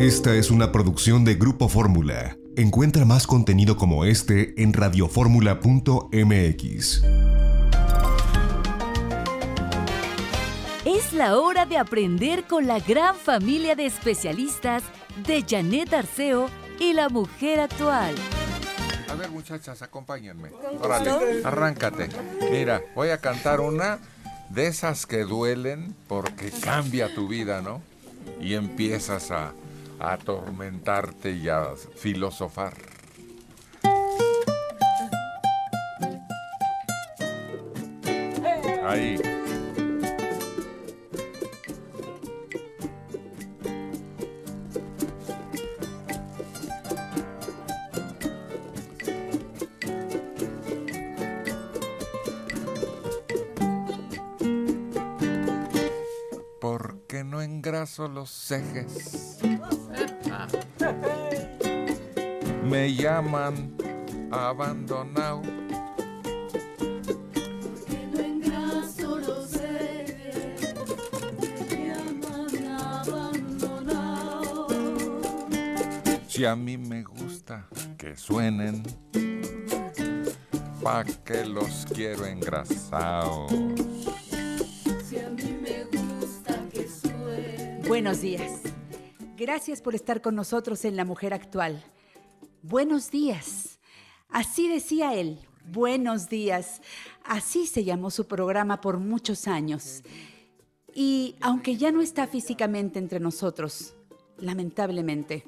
[0.00, 2.38] Esta es una producción de Grupo Fórmula.
[2.56, 7.02] Encuentra más contenido como este en radioformula.mx.
[10.86, 14.82] Es la hora de aprender con la gran familia de especialistas
[15.26, 18.14] de Janet Arceo y la mujer actual.
[19.06, 20.48] A ver, muchachas, acompáñenme.
[20.80, 22.08] Órale, arráncate.
[22.50, 23.98] Mira, voy a cantar una
[24.48, 27.82] de esas que duelen porque cambia tu vida, ¿no?
[28.40, 29.52] Y empiezas a,
[30.00, 32.74] a atormentarte y a filosofar.
[38.82, 39.16] Ahí.
[56.60, 59.38] ¿Por qué no engraso los ejes?
[62.70, 63.74] Me llaman
[64.30, 65.42] abandonado.
[76.28, 77.66] Si a mí me gusta
[77.98, 78.84] que suenen,
[80.80, 83.52] pa' que los quiero engrasados.
[87.88, 88.60] Buenos días.
[89.36, 91.82] Gracias por estar con nosotros en La Mujer Actual.
[92.62, 93.80] Buenos días.
[94.28, 95.38] Así decía él.
[95.64, 96.82] Buenos días.
[97.24, 100.02] Así se llamó su programa por muchos años.
[100.94, 103.94] Y aunque ya no está físicamente entre nosotros,
[104.36, 105.44] lamentablemente,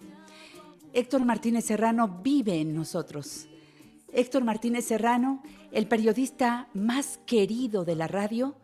[0.94, 3.47] Héctor Martínez Serrano vive en nosotros.
[4.10, 8.56] Héctor Martínez Serrano, el periodista más querido de la radio,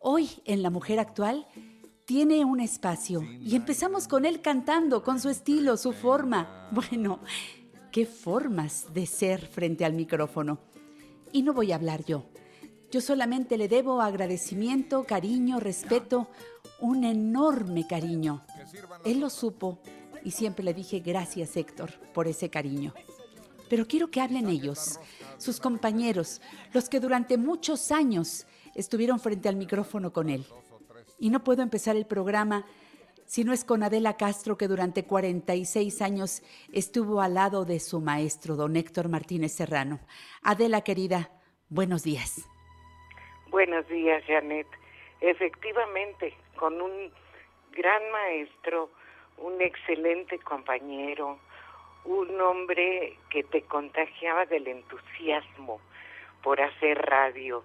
[0.00, 1.46] hoy en La Mujer Actual,
[2.04, 6.68] tiene un espacio y empezamos con él cantando, con su estilo, su forma.
[6.72, 7.20] Bueno,
[7.92, 10.58] qué formas de ser frente al micrófono.
[11.30, 12.24] Y no voy a hablar yo.
[12.90, 16.28] Yo solamente le debo agradecimiento, cariño, respeto,
[16.80, 18.44] un enorme cariño.
[19.04, 19.78] Él lo supo
[20.24, 22.94] y siempre le dije gracias Héctor por ese cariño.
[23.68, 24.98] Pero quiero que hablen ellos,
[25.38, 26.40] sus compañeros,
[26.72, 30.44] los que durante muchos años estuvieron frente al micrófono con él.
[31.18, 32.66] Y no puedo empezar el programa
[33.26, 38.00] si no es con Adela Castro, que durante 46 años estuvo al lado de su
[38.00, 40.00] maestro, don Héctor Martínez Serrano.
[40.42, 41.30] Adela, querida,
[41.68, 42.48] buenos días.
[43.50, 44.66] Buenos días, Janet.
[45.20, 47.12] Efectivamente, con un
[47.72, 48.90] gran maestro,
[49.38, 51.38] un excelente compañero,
[52.04, 55.80] un hombre que te contagiaba del entusiasmo
[56.42, 57.64] por hacer radio,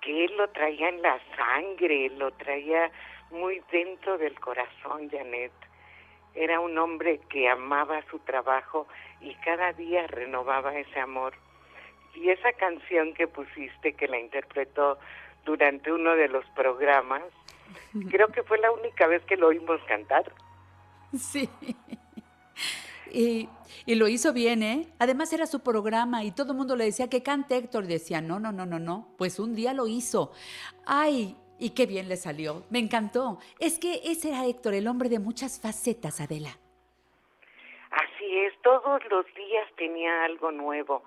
[0.00, 2.90] que él lo traía en la sangre, lo traía
[3.32, 5.52] muy dentro del corazón, Janet.
[6.34, 8.86] Era un hombre que amaba su trabajo
[9.20, 11.34] y cada día renovaba ese amor.
[12.14, 14.98] Y esa canción que pusiste, que la interpretó
[15.44, 17.22] durante uno de los programas,
[18.10, 20.32] creo que fue la única vez que lo oímos cantar.
[21.18, 21.48] Sí.
[23.10, 23.50] Y,
[23.84, 24.88] y, lo hizo bien, ¿eh?
[24.98, 27.86] Además era su programa y todo el mundo le decía que cante Héctor.
[27.86, 29.08] Decía, no, no, no, no, no.
[29.18, 30.32] Pues un día lo hizo.
[30.86, 32.64] Ay, y qué bien le salió.
[32.70, 33.38] Me encantó.
[33.60, 36.50] Es que ese era Héctor, el hombre de muchas facetas, Adela.
[37.92, 41.04] Así es, todos los días tenía algo nuevo.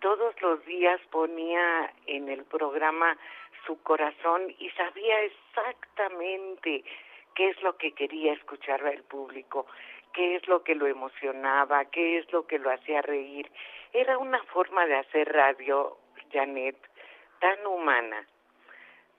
[0.00, 3.16] Todos los días ponía en el programa
[3.64, 6.82] su corazón y sabía exactamente
[7.36, 9.66] qué es lo que quería escuchar al público,
[10.12, 13.48] qué es lo que lo emocionaba, qué es lo que lo hacía reír.
[13.92, 15.96] Era una forma de hacer radio,
[16.32, 16.76] Janet,
[17.38, 18.26] tan humana,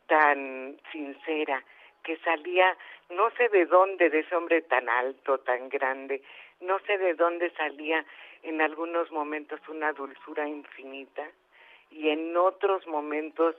[0.08, 1.64] tan sincera,
[2.04, 2.78] que salía,
[3.10, 6.22] no sé de dónde, de ese hombre tan alto, tan grande,
[6.60, 8.06] no sé de dónde salía
[8.44, 11.24] en algunos momentos una dulzura infinita
[11.92, 13.56] y en otros momentos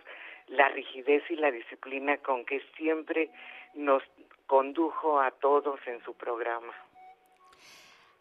[0.49, 3.31] la rigidez y la disciplina con que siempre
[3.75, 4.03] nos
[4.47, 6.73] condujo a todos en su programa.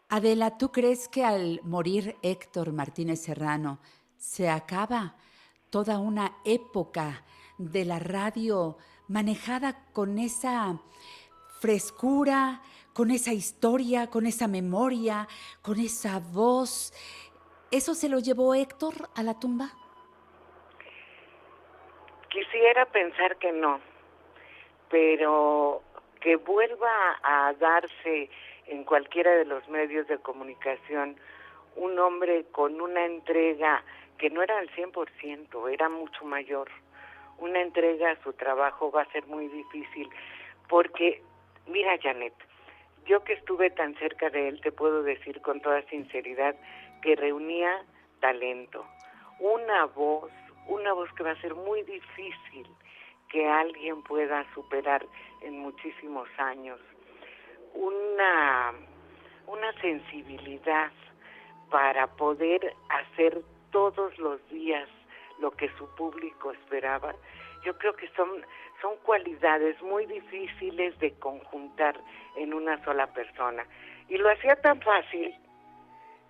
[0.08, 3.78] Adela, ¿tú crees que al morir Héctor Martínez Serrano
[4.16, 5.16] se acaba
[5.70, 7.24] toda una época
[7.58, 8.76] de la radio
[9.08, 10.80] manejada con esa
[11.60, 12.60] frescura,
[12.92, 15.26] con esa historia, con esa memoria,
[15.62, 16.92] con esa voz.
[17.70, 19.70] ¿Eso se lo llevó Héctor a la tumba?
[22.28, 23.80] Quisiera pensar que no,
[24.90, 25.82] pero
[26.20, 28.30] que vuelva a darse
[28.66, 31.16] en cualquiera de los medios de comunicación
[31.76, 33.84] un hombre con una entrega
[34.18, 36.70] que no era al 100%, era mucho mayor.
[37.38, 40.08] Una entrega a su trabajo va a ser muy difícil,
[40.68, 41.22] porque,
[41.66, 42.34] mira Janet,
[43.06, 46.54] yo que estuve tan cerca de él, te puedo decir con toda sinceridad
[47.02, 47.84] que reunía
[48.20, 48.84] talento,
[49.40, 50.30] una voz,
[50.66, 52.66] una voz que va a ser muy difícil
[53.28, 55.04] que alguien pueda superar
[55.42, 56.80] en muchísimos años,
[57.74, 58.72] una,
[59.46, 60.92] una sensibilidad
[61.70, 64.88] para poder hacer todos los días
[65.40, 67.14] lo que su público esperaba,
[67.64, 68.28] yo creo que son,
[68.80, 71.98] son cualidades muy difíciles de conjuntar
[72.36, 73.66] en una sola persona.
[74.08, 75.34] Y lo hacía tan fácil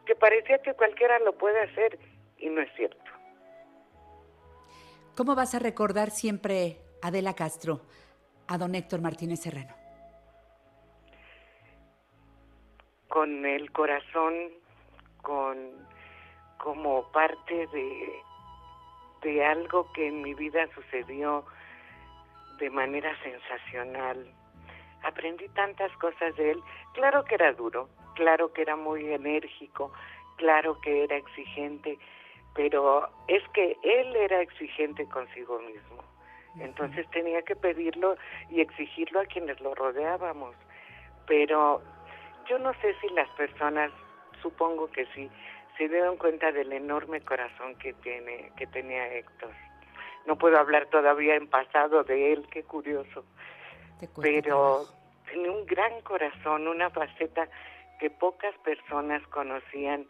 [0.07, 1.99] que parecía que cualquiera lo puede hacer
[2.39, 3.11] y no es cierto.
[5.17, 7.83] ¿Cómo vas a recordar siempre, Adela Castro,
[8.49, 9.75] a don Héctor Martínez Serrano?
[13.09, 14.35] Con el corazón,
[15.23, 15.85] con
[16.59, 18.23] como parte de,
[19.25, 21.45] de algo que en mi vida sucedió
[22.59, 24.33] de manera sensacional.
[25.03, 26.63] Aprendí tantas cosas de él.
[26.93, 29.93] Claro que era duro, claro que era muy enérgico,
[30.37, 31.99] claro que era exigente,
[32.55, 36.05] pero es que él era exigente consigo mismo.
[36.61, 38.17] Entonces tenía que pedirlo
[38.49, 40.55] y exigirlo a quienes lo rodeábamos.
[41.27, 41.83] Pero
[42.49, 43.91] yo no sé si las personas,
[44.41, 45.29] supongo que sí,
[45.77, 49.51] se dieron cuenta del enorme corazón que tiene, que tenía Héctor.
[50.27, 53.25] No puedo hablar todavía en pasado de él, qué curioso.
[54.21, 54.87] Pero
[55.31, 57.49] tenía un gran corazón, una faceta
[57.99, 60.07] que pocas personas conocían.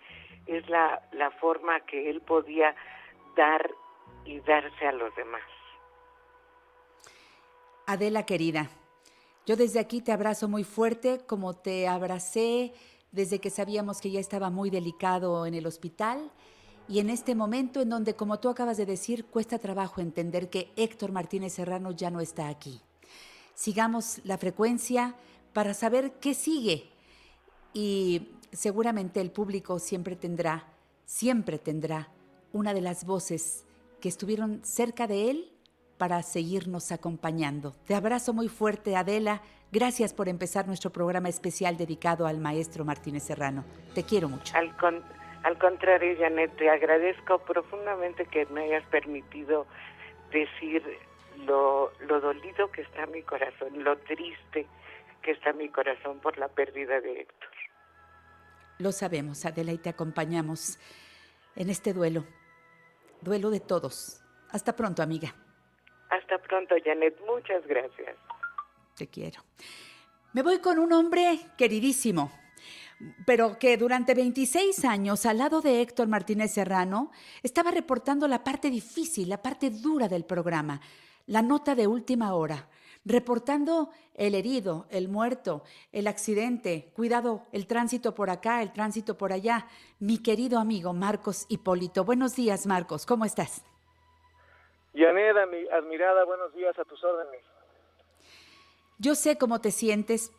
[0.47, 2.75] Es la, la forma que él podía
[3.37, 3.71] dar
[4.25, 5.43] y darse a los demás.
[7.87, 8.69] Adela querida,
[9.47, 12.73] yo desde aquí te abrazo muy fuerte como te abracé
[13.15, 16.31] desde que sabíamos que ya estaba muy delicado en el hospital
[16.89, 20.73] y en este momento en donde, como tú acabas de decir, cuesta trabajo entender que
[20.77, 22.81] Héctor Martínez Serrano ya no está aquí.
[23.55, 25.15] Sigamos la frecuencia
[25.53, 26.91] para saber qué sigue
[27.73, 30.67] y seguramente el público siempre tendrá,
[31.07, 32.09] siempre tendrá
[32.53, 33.65] una de las voces
[34.01, 35.53] que estuvieron cerca de él
[35.99, 37.73] para seguirnos acompañando.
[37.87, 39.41] Te abrazo muy fuerte, Adela.
[39.75, 43.65] Gracias por empezar nuestro programa especial dedicado al maestro Martínez Serrano.
[43.93, 44.57] Te quiero mucho.
[44.57, 44.73] Al,
[45.43, 49.67] al contrario, Janet, te agradezco profundamente que me hayas permitido
[50.31, 50.81] decir
[51.45, 54.69] lo, lo dolido que está mi corazón, lo triste
[55.23, 57.51] que está mi corazón por la pérdida de Héctor.
[58.79, 60.79] Lo sabemos, Adela, y te acompañamos
[61.57, 62.25] en este duelo.
[63.23, 64.23] Duelo de todos.
[64.53, 65.35] Hasta pronto, amiga.
[66.11, 67.19] Hasta pronto, Janet.
[67.27, 68.15] Muchas gracias.
[68.97, 69.43] Te quiero.
[70.33, 72.31] Me voy con un hombre queridísimo,
[73.27, 77.11] pero que durante 26 años al lado de Héctor Martínez Serrano
[77.43, 80.81] estaba reportando la parte difícil, la parte dura del programa,
[81.27, 82.69] la nota de última hora,
[83.05, 85.63] reportando el herido, el muerto,
[85.93, 89.67] el accidente, cuidado, el tránsito por acá, el tránsito por allá.
[89.99, 92.05] Mi querido amigo Marcos Hipólito.
[92.05, 93.65] Buenos días, Marcos, ¿cómo estás?
[94.95, 95.43] Yaneda,
[95.73, 97.54] admirada, buenos días a tus órdenes.
[99.05, 100.33] Yo sé cómo te sientes,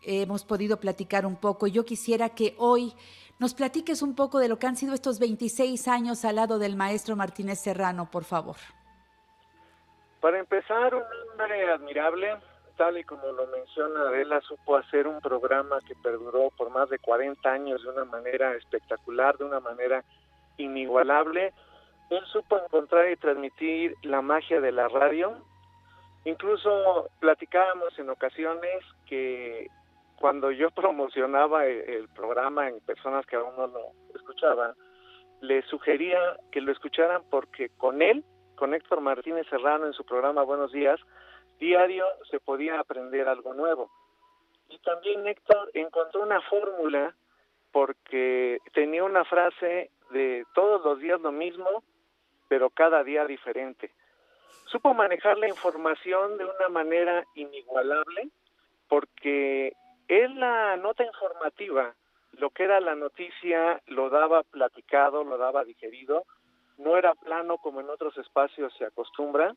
[0.00, 1.66] hemos podido platicar un poco.
[1.66, 2.94] Yo quisiera que hoy
[3.38, 6.76] nos platiques un poco de lo que han sido estos 26 años al lado del
[6.76, 8.56] maestro Martínez Serrano, por favor.
[10.22, 12.38] Para empezar, un hombre admirable,
[12.78, 16.98] tal y como lo menciona Adela, supo hacer un programa que perduró por más de
[16.98, 20.02] 40 años de una manera espectacular, de una manera
[20.56, 21.52] inigualable
[22.10, 25.38] él supo encontrar y transmitir la magia de la radio.
[26.26, 29.68] Incluso platicábamos en ocasiones que
[30.18, 34.74] cuando yo promocionaba el, programa en personas que aún no lo escuchaban,
[35.40, 36.18] le sugería
[36.50, 38.24] que lo escucharan porque con él,
[38.56, 40.98] con Héctor Martínez Serrano en su programa Buenos Días,
[41.60, 43.88] diario se podía aprender algo nuevo.
[44.68, 47.14] Y también Héctor encontró una fórmula
[47.70, 51.84] porque tenía una frase de todos los días lo mismo,
[52.48, 53.92] pero cada día diferente.
[54.66, 58.30] Supo manejar la información de una manera inigualable
[58.88, 59.72] porque
[60.08, 61.94] él la nota informativa,
[62.32, 66.24] lo que era la noticia, lo daba platicado, lo daba digerido,
[66.78, 69.54] no era plano como en otros espacios se acostumbra.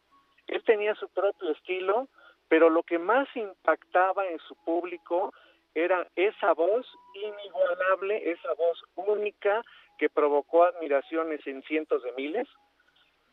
[0.47, 2.07] Él tenía su propio estilo,
[2.47, 5.33] pero lo que más impactaba en su público
[5.73, 9.63] era esa voz inigualable, esa voz única
[9.97, 12.47] que provocó admiraciones en cientos de miles.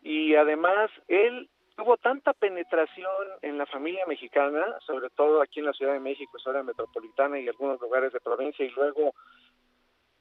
[0.02, 5.72] Y además él tuvo tanta penetración en la familia mexicana, sobre todo aquí en la
[5.74, 9.14] Ciudad de México, zona metropolitana y algunos lugares de provincia y luego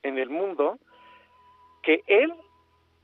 [0.03, 0.77] en el mundo,
[1.81, 2.33] que él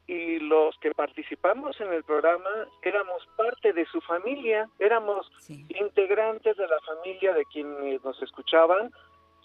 [0.05, 2.49] y los que participamos en el programa
[2.81, 8.91] éramos parte de su familia, éramos integrantes de la familia de quienes nos escuchaban,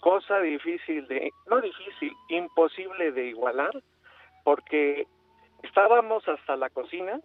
[0.01, 3.71] cosa difícil de, no difícil, imposible de igualar,
[4.43, 5.07] porque
[5.63, 7.21] estábamos hasta la cocina,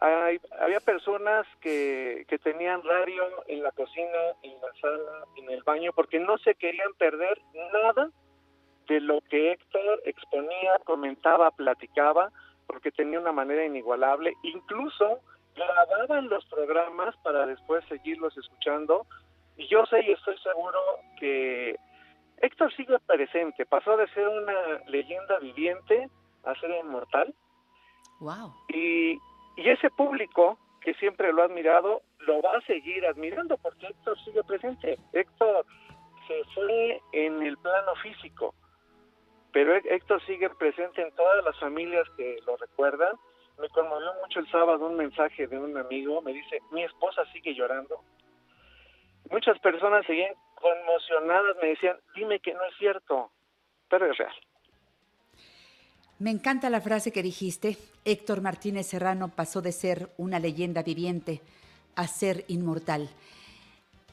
[0.00, 5.62] hay, había personas que, que tenían radio en la cocina, en la sala, en el
[5.62, 7.40] baño, porque no se querían perder
[7.72, 8.10] nada
[8.88, 12.32] de lo que Héctor exponía, comentaba, platicaba,
[12.66, 14.34] porque tenía una manera inigualable.
[14.42, 15.20] Incluso
[15.54, 19.06] grababan los programas para después seguirlos escuchando.
[19.56, 20.78] Y yo sé y estoy seguro
[21.18, 21.76] que
[22.38, 23.66] Héctor sigue presente.
[23.66, 26.08] Pasó de ser una leyenda viviente
[26.44, 27.34] a ser inmortal.
[28.20, 28.54] Wow.
[28.68, 29.18] Y,
[29.58, 34.16] y ese público que siempre lo ha admirado, lo va a seguir admirando porque Héctor
[34.24, 34.96] sigue presente.
[35.12, 35.66] Héctor
[36.28, 38.54] se fue en el plano físico,
[39.52, 43.16] pero Héctor sigue presente en todas las familias que lo recuerdan.
[43.58, 47.52] Me conmovió mucho el sábado un mensaje de un amigo, me dice, mi esposa sigue
[47.52, 48.00] llorando.
[49.28, 53.32] Muchas personas seguían conmocionadas, me decían, dime que no es cierto,
[53.88, 54.34] pero es real.
[56.18, 57.76] Me encanta la frase que dijiste.
[58.04, 61.40] Héctor Martínez Serrano pasó de ser una leyenda viviente
[61.94, 63.08] a ser inmortal.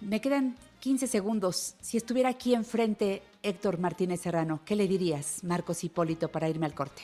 [0.01, 1.75] Me quedan 15 segundos.
[1.81, 6.75] Si estuviera aquí enfrente Héctor Martínez Serrano, ¿qué le dirías, Marcos Hipólito, para irme al
[6.75, 7.01] corte?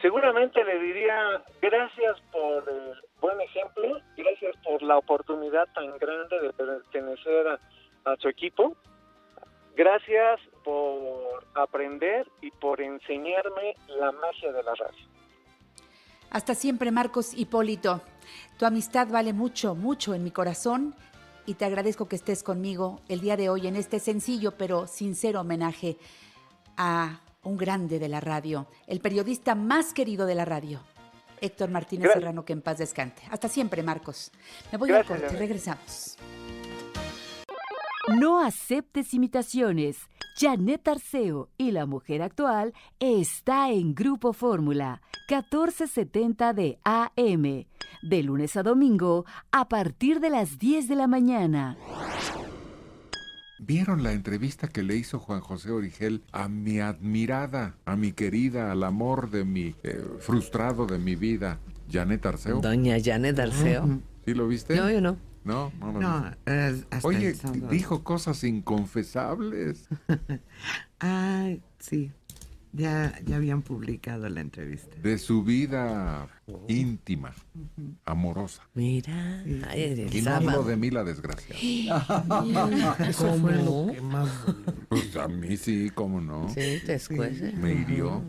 [0.00, 6.52] Seguramente le diría gracias por el buen ejemplo, gracias por la oportunidad tan grande de
[6.52, 7.48] pertenecer
[8.04, 8.76] a, su equipo,
[9.74, 15.06] gracias por aprender y por enseñarme la magia de la radio.
[16.30, 18.02] Hasta siempre, Marcos Hipólito.
[18.58, 20.94] Tu amistad vale mucho, mucho en mi corazón
[21.46, 25.42] y te agradezco que estés conmigo el día de hoy en este sencillo pero sincero
[25.42, 25.96] homenaje
[26.76, 30.80] a un grande de la radio, el periodista más querido de la radio,
[31.40, 32.22] Héctor Martínez Gracias.
[32.22, 33.22] Serrano, que en paz descante.
[33.30, 34.32] Hasta siempre, Marcos.
[34.72, 36.16] Me voy Gracias, al corte, regresamos.
[38.08, 40.08] No aceptes imitaciones.
[40.36, 47.66] Janet Arceo y la mujer actual está en Grupo Fórmula 1470 de AM,
[48.02, 51.78] de lunes a domingo a partir de las 10 de la mañana.
[53.60, 58.72] ¿Vieron la entrevista que le hizo Juan José Origel a mi admirada, a mi querida,
[58.72, 61.60] al amor de mi eh, frustrado de mi vida,
[61.90, 62.60] Janet Arceo?
[62.60, 64.00] Doña Janet Arceo.
[64.24, 64.74] ¿Sí lo viste?
[64.74, 65.16] No, yo no.
[65.44, 67.68] No, no No, es hasta Oye, el sábado.
[67.68, 69.88] dijo cosas inconfesables.
[70.98, 72.10] Ay, sí.
[72.72, 74.96] Ya, ya habían publicado la entrevista.
[75.00, 76.26] de su vida
[76.68, 77.32] íntima,
[78.04, 78.62] amorosa.
[78.74, 81.54] Mira, Y no habló de mí la desgracia.
[83.08, 84.28] Eso fue lo que más
[84.88, 86.48] Pues a mí sí, cómo no.
[86.48, 87.52] Sí, te escuece.
[87.52, 88.22] Me hirió.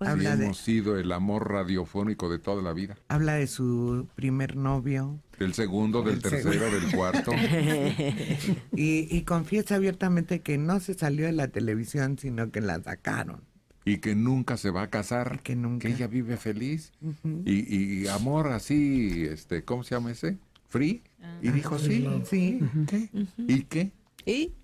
[0.00, 2.96] Habla de- hemos sido el amor radiofónico de toda la vida.
[3.08, 5.18] Habla de su primer novio.
[5.38, 6.80] Del segundo, del El tercero, segundo.
[6.80, 7.32] del cuarto.
[8.76, 13.42] y, y confiesa abiertamente que no se salió de la televisión, sino que la sacaron.
[13.84, 15.40] Y que nunca se va a casar.
[15.40, 15.88] Que nunca.
[15.88, 16.92] Que ella vive feliz.
[17.00, 17.42] Ujú.
[17.46, 20.38] y, y amor así, este, ¿cómo se llama ese?
[20.68, 21.02] ¿Free?
[21.42, 22.06] Y dijo sí.
[22.24, 22.60] Sí.
[22.88, 23.08] ¿Qué?
[23.38, 23.90] ¿Y qué?
[24.24, 24.54] ¿Y?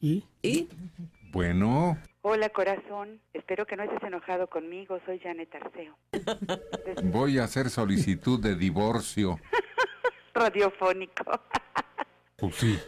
[0.00, 0.24] ¿Y?
[0.42, 0.68] ¿Y?
[1.32, 5.98] Bueno, Hola corazón, espero que no estés enojado conmigo, soy Janet Arceo.
[7.12, 9.40] voy a hacer solicitud de divorcio.
[10.34, 11.24] Radiofónico.
[12.36, 12.78] Pues sí.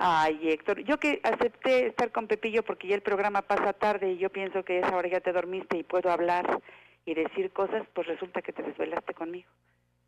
[0.00, 4.18] Ay Héctor, yo que acepté estar con Pepillo porque ya el programa pasa tarde y
[4.18, 6.62] yo pienso que esa hora ya te dormiste y puedo hablar
[7.04, 9.50] y decir cosas, pues resulta que te desvelaste conmigo.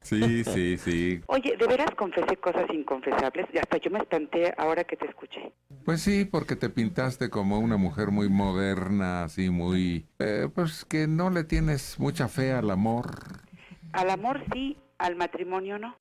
[0.03, 1.21] Sí, sí, sí.
[1.27, 3.47] Oye, ¿de veras confesé cosas inconfesables?
[3.53, 5.53] Y hasta yo me espanté ahora que te escuché.
[5.85, 10.07] Pues sí, porque te pintaste como una mujer muy moderna, así muy...
[10.19, 13.11] eh, pues que no le tienes mucha fe al amor.
[13.93, 15.97] Al amor sí, al matrimonio no.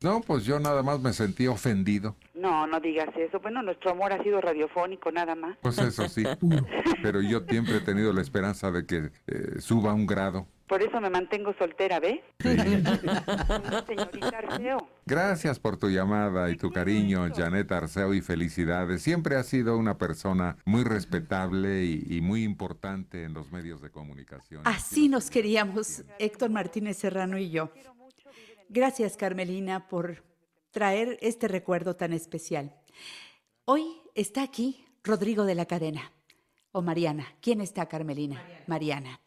[0.00, 2.14] No, pues yo nada más me sentí ofendido.
[2.34, 3.40] No, no digas eso.
[3.40, 5.56] Bueno, nuestro amor ha sido radiofónico nada más.
[5.60, 6.22] Pues eso sí.
[7.02, 10.46] Pero yo siempre he tenido la esperanza de que eh, suba un grado.
[10.68, 12.20] Por eso me mantengo soltera, ¿ves?
[12.38, 14.88] Señorita Arceo.
[15.06, 19.02] Gracias por tu llamada y tu cariño, Janet Arceo, y felicidades.
[19.02, 23.90] Siempre has sido una persona muy respetable y, y muy importante en los medios de
[23.90, 24.60] comunicación.
[24.64, 27.70] Así nos queríamos, Héctor Martínez Serrano y yo.
[28.70, 30.22] Gracias, Carmelina, por
[30.72, 32.74] traer este recuerdo tan especial.
[33.64, 36.12] Hoy está aquí Rodrigo de la Cadena.
[36.70, 37.26] O Mariana.
[37.40, 38.44] ¿Quién está, Carmelina?
[38.66, 39.20] Mariana.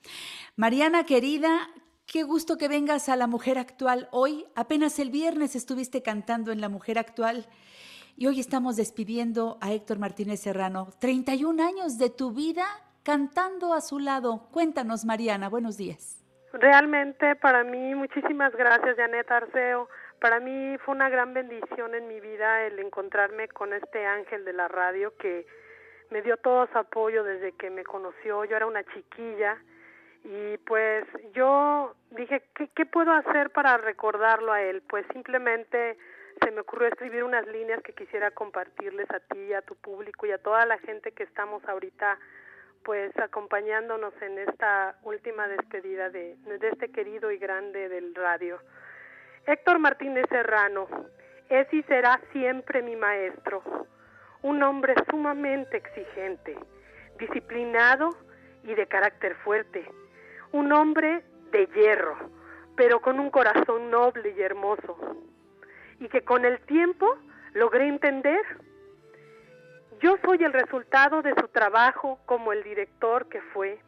[0.56, 1.72] Mariana, querida,
[2.06, 4.10] qué gusto que vengas a La Mujer Actual.
[4.12, 7.48] Hoy, apenas el viernes estuviste cantando en La Mujer Actual.
[8.16, 10.90] Y hoy estamos despidiendo a Héctor Martínez Serrano.
[11.00, 12.68] 31 años de tu vida
[13.02, 14.48] cantando a su lado.
[14.52, 15.50] Cuéntanos, Mariana.
[15.50, 16.21] Buenos días.
[16.54, 19.88] Realmente para mí, muchísimas gracias, Janet Arceo.
[20.20, 24.54] Para mí fue una gran bendición en mi vida el encontrarme con este ángel de
[24.54, 25.46] la radio que
[26.10, 28.44] me dio todo su apoyo desde que me conoció.
[28.44, 29.58] Yo era una chiquilla
[30.26, 34.84] y pues yo dije, ¿qué, qué puedo hacer para recordarlo a él?
[34.90, 35.98] Pues simplemente
[36.44, 40.32] se me ocurrió escribir unas líneas que quisiera compartirles a ti, a tu público y
[40.32, 42.20] a toda la gente que estamos ahorita
[42.84, 48.60] pues acompañándonos en esta última despedida de, de este querido y grande del radio.
[49.46, 50.88] Héctor Martínez Serrano
[51.50, 53.62] es y será siempre mi maestro,
[54.42, 56.58] un hombre sumamente exigente,
[57.20, 58.10] disciplinado
[58.64, 59.86] y de carácter fuerte,
[60.52, 62.18] un hombre de hierro,
[62.76, 64.98] pero con un corazón noble y hermoso,
[66.00, 67.18] y que con el tiempo
[67.54, 68.42] logré entender
[70.02, 73.80] yo soy el resultado de su trabajo como el director que fue.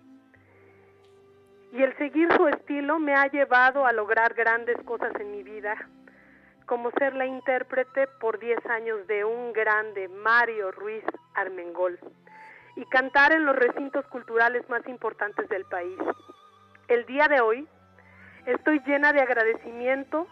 [1.72, 5.76] Y el seguir su estilo me ha llevado a lograr grandes cosas en mi vida,
[6.68, 11.04] como ser la intérprete por 10 años de un grande, Mario Ruiz
[11.34, 12.00] Armengol,
[12.76, 15.98] y cantar en los recintos culturales más importantes del país.
[16.90, 17.68] El día de hoy
[18.46, 20.28] estoy llena de agradecimiento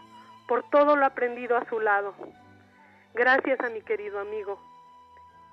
[0.46, 2.14] por todo lo aprendido a su lado.
[3.14, 4.71] Gracias a mi querido amigo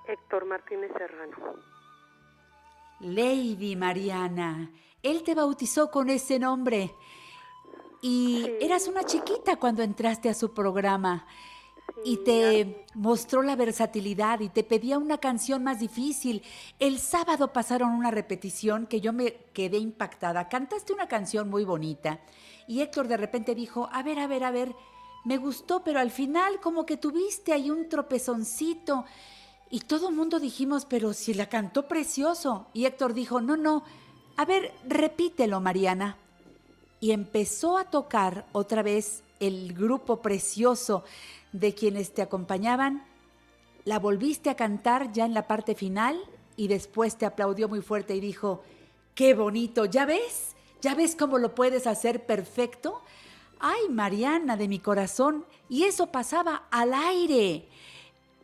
[0.06, 1.36] Héctor Martínez Serrano.
[3.00, 4.70] Lady Mariana,
[5.02, 6.94] él te bautizó con ese nombre.
[8.02, 11.26] Y eras una chiquita cuando entraste a su programa.
[12.04, 16.42] y te mostró la versatilidad y te pedía una canción más difícil.
[16.78, 20.48] El sábado pasaron una repetición que yo me quedé impactada.
[20.48, 22.20] Cantaste una canción muy bonita
[22.66, 24.74] y Héctor de repente dijo, a ver, a ver, a ver,
[25.24, 29.04] me gustó, pero al final como que tuviste ahí un tropezoncito.
[29.70, 32.66] Y todo el mundo dijimos, pero si la cantó precioso.
[32.72, 33.84] Y Héctor dijo, no, no,
[34.36, 36.16] a ver, repítelo, Mariana.
[36.98, 41.04] Y empezó a tocar otra vez el grupo precioso
[41.52, 43.04] de quienes te acompañaban.
[43.84, 46.20] La volviste a cantar ya en la parte final
[46.56, 48.62] y después te aplaudió muy fuerte y dijo,
[49.14, 50.56] qué bonito, ¿ya ves?
[50.82, 53.02] ¿Ya ves cómo lo puedes hacer perfecto?
[53.58, 57.68] Ay, Mariana de mi corazón, y eso pasaba al aire.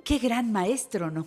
[0.07, 1.25] Qué gran maestro, ¿no?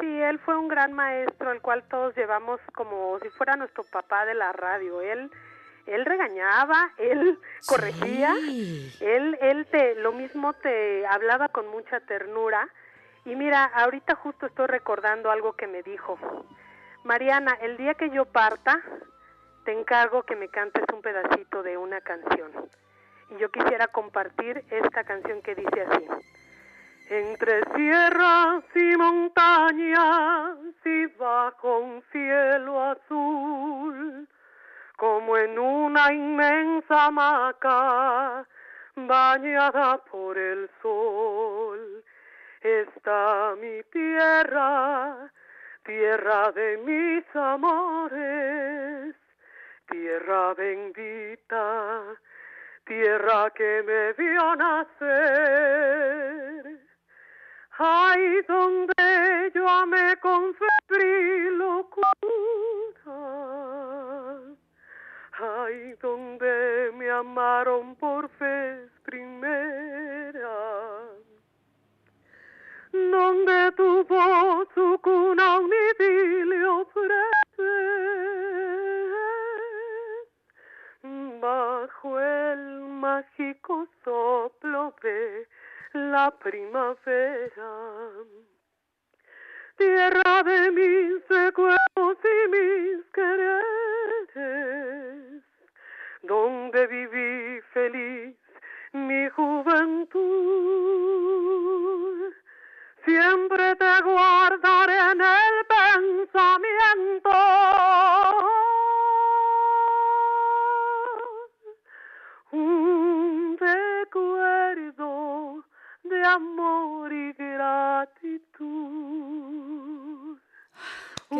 [0.00, 4.26] Sí, él fue un gran maestro, el cual todos llevamos como si fuera nuestro papá
[4.26, 5.00] de la radio.
[5.00, 5.30] Él,
[5.86, 8.34] él regañaba, él corregía,
[9.00, 12.68] él, él te, lo mismo te hablaba con mucha ternura.
[13.24, 16.18] Y mira, ahorita justo estoy recordando algo que me dijo.
[17.04, 18.82] Mariana, el día que yo parta,
[19.64, 22.50] te encargo que me cantes un pedacito de una canción.
[23.30, 26.08] Y yo quisiera compartir esta canción que dice así.
[27.08, 34.26] Entre sierras y montañas y bajo un cielo azul,
[34.96, 38.44] como en una inmensa hamaca
[38.96, 42.02] bañada por el sol,
[42.60, 45.30] está mi tierra,
[45.84, 49.14] tierra de mis amores,
[49.88, 52.02] tierra bendita,
[52.84, 56.06] tierra que me vio nacer
[57.78, 62.08] Ay, donde yo amé con febril locura.
[65.38, 70.48] Ay, donde me amaron por vez primera.
[72.92, 77.72] Donde tu voz su cuna un idilio ofrece.
[81.42, 85.46] Bajo el mágico soplo de
[85.96, 87.70] la primavera.
[89.76, 94.32] Tierra de mis recuerdos y mis quereres,
[96.22, 98.36] donde viví feliz
[98.92, 100.22] mi juventud.
[103.04, 107.30] Siempre te guardaré en el pensamiento.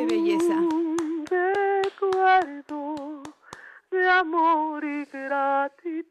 [0.07, 0.55] ¡Qué belleza!
[0.55, 3.23] Un recuerdo
[3.91, 6.07] de amor y gratitud.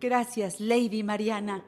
[0.00, 1.62] Gracias, Lady Mariana.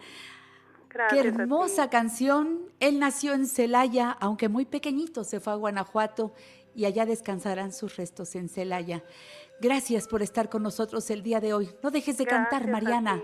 [0.89, 6.33] Gracias Qué hermosa canción Él nació en Celaya, aunque muy pequeñito se fue a Guanajuato
[6.75, 9.05] y allá descansarán sus restos en Celaya.
[9.61, 11.69] Gracias por estar con nosotros el día de hoy.
[11.83, 13.23] No dejes de cantar, Gracias Mariana.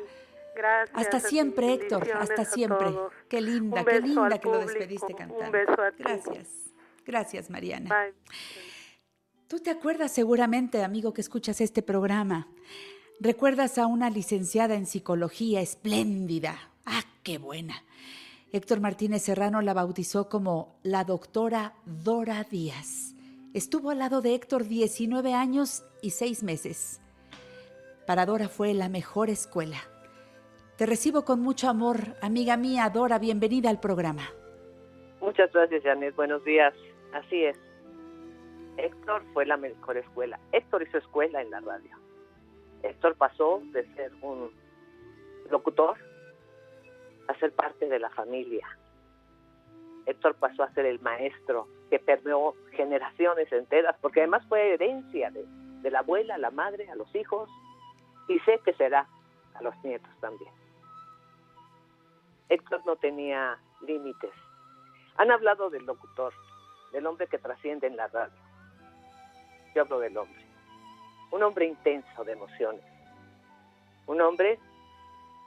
[0.59, 0.99] Gracias.
[0.99, 2.89] Hasta siempre, Héctor, hasta siempre.
[3.29, 5.53] Qué linda, Un qué linda que lo despediste Un cantando.
[5.53, 6.03] beso a ti.
[6.03, 6.49] Gracias.
[7.07, 7.89] Gracias, Mariana.
[7.89, 8.15] Bye.
[9.47, 12.49] Tú te acuerdas seguramente, amigo, que escuchas este programa.
[13.21, 16.59] Recuerdas a una licenciada en psicología espléndida.
[16.85, 17.85] ¡Ah, qué buena!
[18.53, 23.15] Héctor Martínez Serrano la bautizó como la doctora Dora Díaz.
[23.55, 27.01] Estuvo al lado de Héctor 19 años y 6 meses.
[28.09, 29.79] Para Dora fue la mejor escuela.
[30.79, 34.23] Te recibo con mucho amor, amiga mía, Dora, bienvenida al programa.
[35.21, 36.15] Muchas gracias, Janet.
[36.15, 36.73] Buenos días.
[37.13, 37.59] Así es.
[38.77, 40.39] Héctor fue la mejor escuela.
[40.53, 41.97] Héctor hizo escuela en la radio.
[42.85, 44.53] Héctor pasó de ser un
[45.51, 45.97] locutor
[47.27, 48.69] a ser parte de la familia.
[50.07, 55.45] Héctor pasó a ser el maestro que permeó generaciones enteras, porque además fue herencia de,
[55.83, 57.51] de la abuela, la madre, a los hijos,
[58.29, 59.09] y sé que será
[59.55, 60.53] a los nietos también.
[62.49, 64.33] Héctor no tenía límites.
[65.17, 66.33] Han hablado del locutor,
[66.93, 68.39] del hombre que trasciende en la radio.
[69.75, 70.47] Yo hablo del hombre.
[71.31, 72.85] Un hombre intenso de emociones.
[74.07, 74.59] Un hombre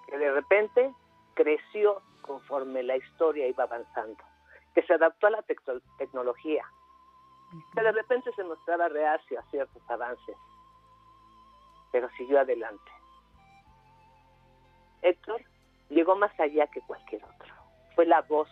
[0.07, 0.93] que de repente
[1.33, 4.23] creció conforme la historia iba avanzando.
[4.75, 6.63] Que se adaptó a la tecno- tecnología.
[7.73, 10.35] Que de repente se mostraba reacio a ciertos avances.
[11.91, 12.91] Pero siguió adelante.
[15.01, 15.41] Héctor
[15.91, 17.54] llegó más allá que cualquier otro.
[17.95, 18.49] Fue la voz,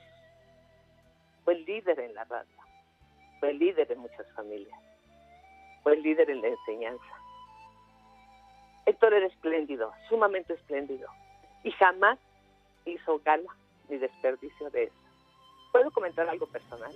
[1.43, 2.57] fue el líder en la radio,
[3.39, 4.79] fue el líder en muchas familias,
[5.83, 7.03] fue el líder en la enseñanza.
[8.85, 11.07] Héctor era espléndido, sumamente espléndido,
[11.63, 12.17] y jamás
[12.85, 13.49] hizo gala
[13.87, 14.95] ni desperdicio de eso.
[15.71, 16.91] ¿Puedo comentar algo personal?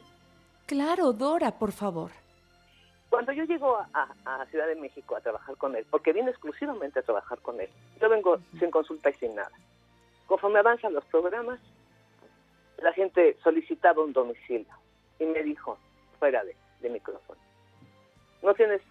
[0.66, 2.12] Claro, Dora, por favor.
[3.10, 7.00] Cuando yo llego a, a- Ciudad de México a trabajar con él, porque vine exclusivamente
[7.00, 7.70] a trabajar con él,
[8.02, 9.52] yo vengo sin consulta y sin nada.
[10.28, 11.60] Conforme avanzan los programas,
[12.78, 14.74] la gente solicitaba un domicilio
[15.20, 15.78] y me dijo,
[16.20, 17.40] fuera de, de micrófono,
[18.42, 18.82] no tienes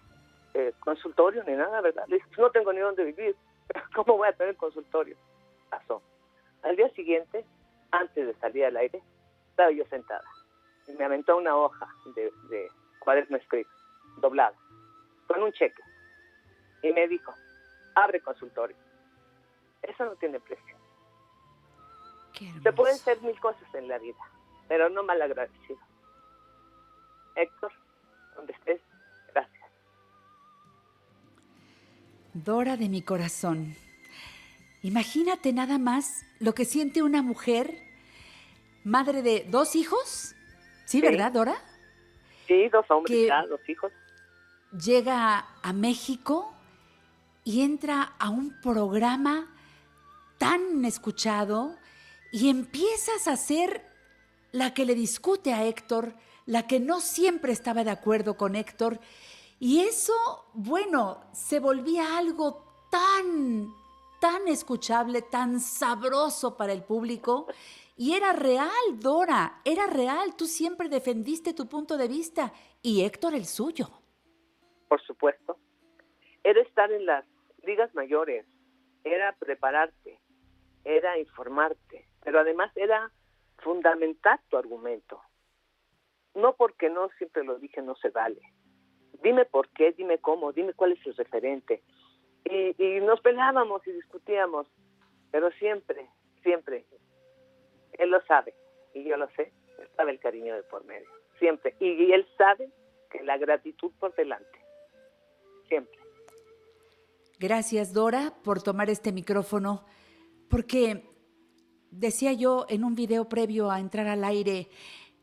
[0.53, 2.05] eh, consultorio ni nada, ¿verdad?
[2.07, 3.35] Le dije, no tengo ni dónde vivir,
[3.95, 5.15] ¿cómo voy a tener consultorio?
[5.69, 6.01] Pasó.
[6.63, 7.45] Al día siguiente,
[7.91, 9.01] antes de salir al aire,
[9.49, 10.23] estaba yo sentada
[10.87, 12.67] y me aventó una hoja de, de
[12.99, 13.69] cuaderno escrito,
[14.17, 14.55] doblada,
[15.27, 15.81] con un cheque.
[16.81, 17.33] Y me dijo,
[17.95, 18.75] abre consultorio.
[19.81, 20.75] Eso no tiene precio.
[22.63, 24.17] Se pueden hacer mil cosas en la vida,
[24.67, 25.77] pero no mal agradecido.
[27.35, 27.71] Héctor,
[28.35, 28.81] donde estés,
[29.33, 29.63] gracias.
[32.33, 33.75] Dora de mi corazón.
[34.81, 37.79] Imagínate nada más lo que siente una mujer,
[38.83, 40.35] madre de dos hijos.
[40.85, 41.01] Sí, Sí.
[41.01, 41.55] ¿verdad, Dora?
[42.47, 43.91] Sí, dos hombres, Que- ya, dos hijos.
[44.71, 46.53] Llega a México
[47.43, 49.47] y entra a un programa
[50.39, 51.77] tan escuchado
[52.33, 53.85] y empiezas a ser
[54.51, 56.15] la que le discute a Héctor,
[56.47, 58.99] la que no siempre estaba de acuerdo con Héctor.
[59.59, 60.13] Y eso,
[60.55, 63.71] bueno, se volvía algo tan,
[64.19, 67.45] tan escuchable, tan sabroso para el público.
[67.97, 70.35] Y era real, Dora, era real.
[70.35, 73.91] Tú siempre defendiste tu punto de vista y Héctor el suyo.
[74.89, 75.59] por supuesto,
[76.43, 77.25] era estar en las
[77.63, 78.47] ligas mayores,
[79.03, 80.19] era prepararte,
[80.83, 83.11] era informarte, pero además era
[83.59, 85.21] fundamentar tu argumento.
[86.35, 88.41] No porque no siempre lo dije no se vale.
[89.21, 91.83] Dime por qué, dime cómo, dime cuál es el referente.
[92.45, 94.67] Y, y nos peleábamos y discutíamos,
[95.31, 96.09] pero siempre,
[96.41, 96.85] siempre,
[97.93, 98.53] él lo sabe
[98.93, 101.07] y yo lo sé, estaba el cariño de por medio,
[101.39, 101.75] siempre.
[101.79, 102.69] Y, y él sabe
[103.09, 104.59] que la gratitud por delante,
[105.69, 105.97] siempre.
[107.39, 109.85] Gracias, Dora, por tomar este micrófono,
[110.49, 111.12] porque
[111.93, 114.69] decía yo en un video previo a entrar al aire,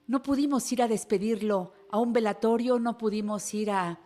[0.06, 4.00] no pudimos ir a despedirlo a un velatorio, no pudimos ir a,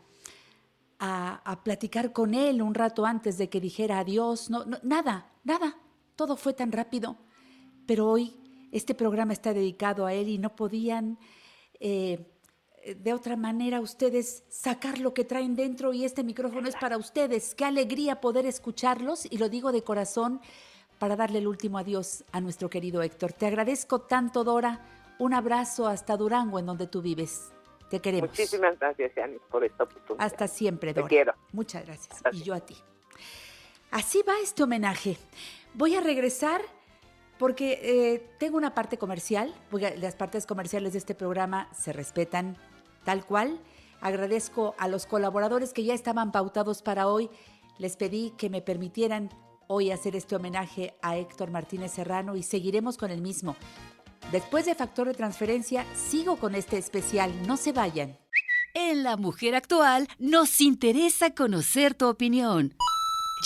[0.99, 5.31] a, a platicar con él un rato antes de que dijera adiós, no, no, nada,
[5.45, 5.77] nada,
[6.17, 7.17] todo fue tan rápido.
[7.87, 8.35] Pero hoy
[8.73, 11.19] este programa está dedicado a él y no podían
[11.81, 12.31] eh,
[12.97, 17.55] de otra manera ustedes sacar lo que traen dentro y este micrófono es para ustedes.
[17.55, 20.41] Qué alegría poder escucharlos y lo digo de corazón
[21.05, 23.35] para darle el último adiós a nuestro querido Héctor.
[23.35, 24.87] Te agradezco tanto, Dora.
[25.19, 27.53] Un abrazo hasta Durango, en donde tú vives.
[27.91, 28.31] Te queremos.
[28.31, 30.25] Muchísimas gracias, Yanis, por esta oportunidad.
[30.25, 31.09] Hasta siempre, Te Dora.
[31.11, 31.35] quiero.
[31.53, 32.23] Muchas gracias.
[32.33, 32.79] Y yo a ti.
[33.91, 35.19] Así va este homenaje.
[35.75, 36.63] Voy a regresar
[37.39, 42.57] porque eh, tengo una parte comercial, porque las partes comerciales de este programa se respetan
[43.05, 43.61] tal cual.
[44.01, 47.29] Agradezco a los colaboradores que ya estaban pautados para hoy.
[47.77, 49.29] Les pedí que me permitieran
[49.69, 53.57] hoy hacer este homenaje a Héctor Martínez Serrano y seguiremos con el mismo.
[54.33, 57.33] Después de Factor de Transferencia, sigo con este especial.
[57.47, 58.19] No se vayan.
[58.75, 62.75] En La Mujer Actual nos interesa conocer tu opinión.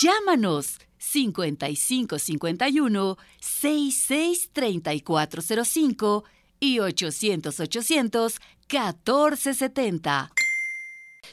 [0.01, 6.23] Llámanos 5551 663405
[6.59, 10.31] y 800 800 1470.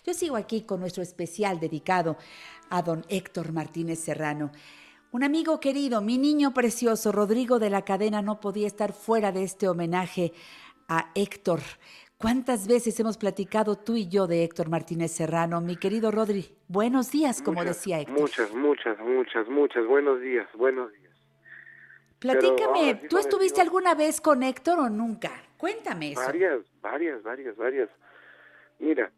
[0.05, 2.17] Yo sigo aquí con nuestro especial dedicado
[2.71, 4.51] a don Héctor Martínez Serrano.
[5.13, 9.45] Un amigo querido, mi niño precioso, Rodrigo de la Cadena, no podía estar fuera de
[9.45, 10.33] este homenaje
[10.89, 11.61] a Héctor.
[12.19, 15.61] ¿Cuántas veces hemos platicado tú y yo de Héctor Martínez Serrano?
[15.61, 18.21] Mi querido Rodri, buenos días, como Muchas, decía Héctor.
[18.21, 19.87] Muchas, muchas, muchas, muchas.
[19.87, 21.15] Buenos días, buenos días.
[22.19, 25.31] Platícame, Pero ¿tú estuviste alguna vez con Héctor o nunca?
[25.59, 26.23] Cuéntame eso.
[26.23, 27.91] Varias, varias, varias, varias.
[28.79, 29.13] Mira,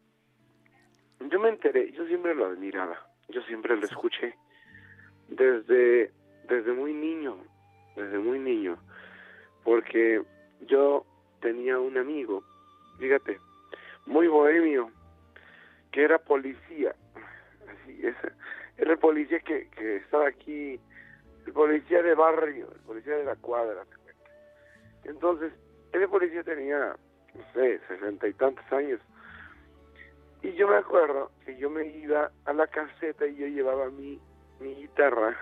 [1.19, 4.35] yo me enteré, yo siempre lo admiraba, yo siempre lo escuché
[5.27, 6.11] desde,
[6.47, 7.37] desde muy niño,
[7.95, 8.77] desde muy niño,
[9.63, 10.21] porque
[10.61, 11.05] yo
[11.41, 12.43] tenía un amigo,
[12.99, 13.39] fíjate,
[14.05, 14.91] muy bohemio,
[15.91, 16.95] que era policía,
[17.67, 18.15] así es,
[18.77, 20.79] era el policía que, que estaba aquí,
[21.45, 23.85] el policía de barrio, el policía de la cuadra.
[25.03, 25.53] Entonces,
[25.91, 26.95] ese policía tenía,
[27.33, 28.99] no sé, sesenta y tantos años.
[30.41, 34.19] Y yo me acuerdo que yo me iba a la caseta y yo llevaba mi,
[34.59, 35.35] mi guitarra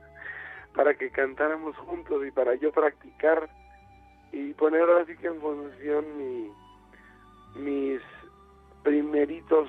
[0.74, 3.48] para que cantáramos juntos y para yo practicar
[4.32, 6.52] y poner así que en función mi,
[7.54, 8.00] mis
[8.82, 9.68] primeritos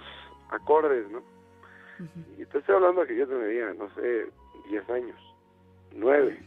[0.49, 1.21] acordes, ¿no?
[2.37, 4.27] Y te estoy hablando que yo tenía, no sé,
[4.69, 5.35] 10 años,
[5.93, 6.37] 9.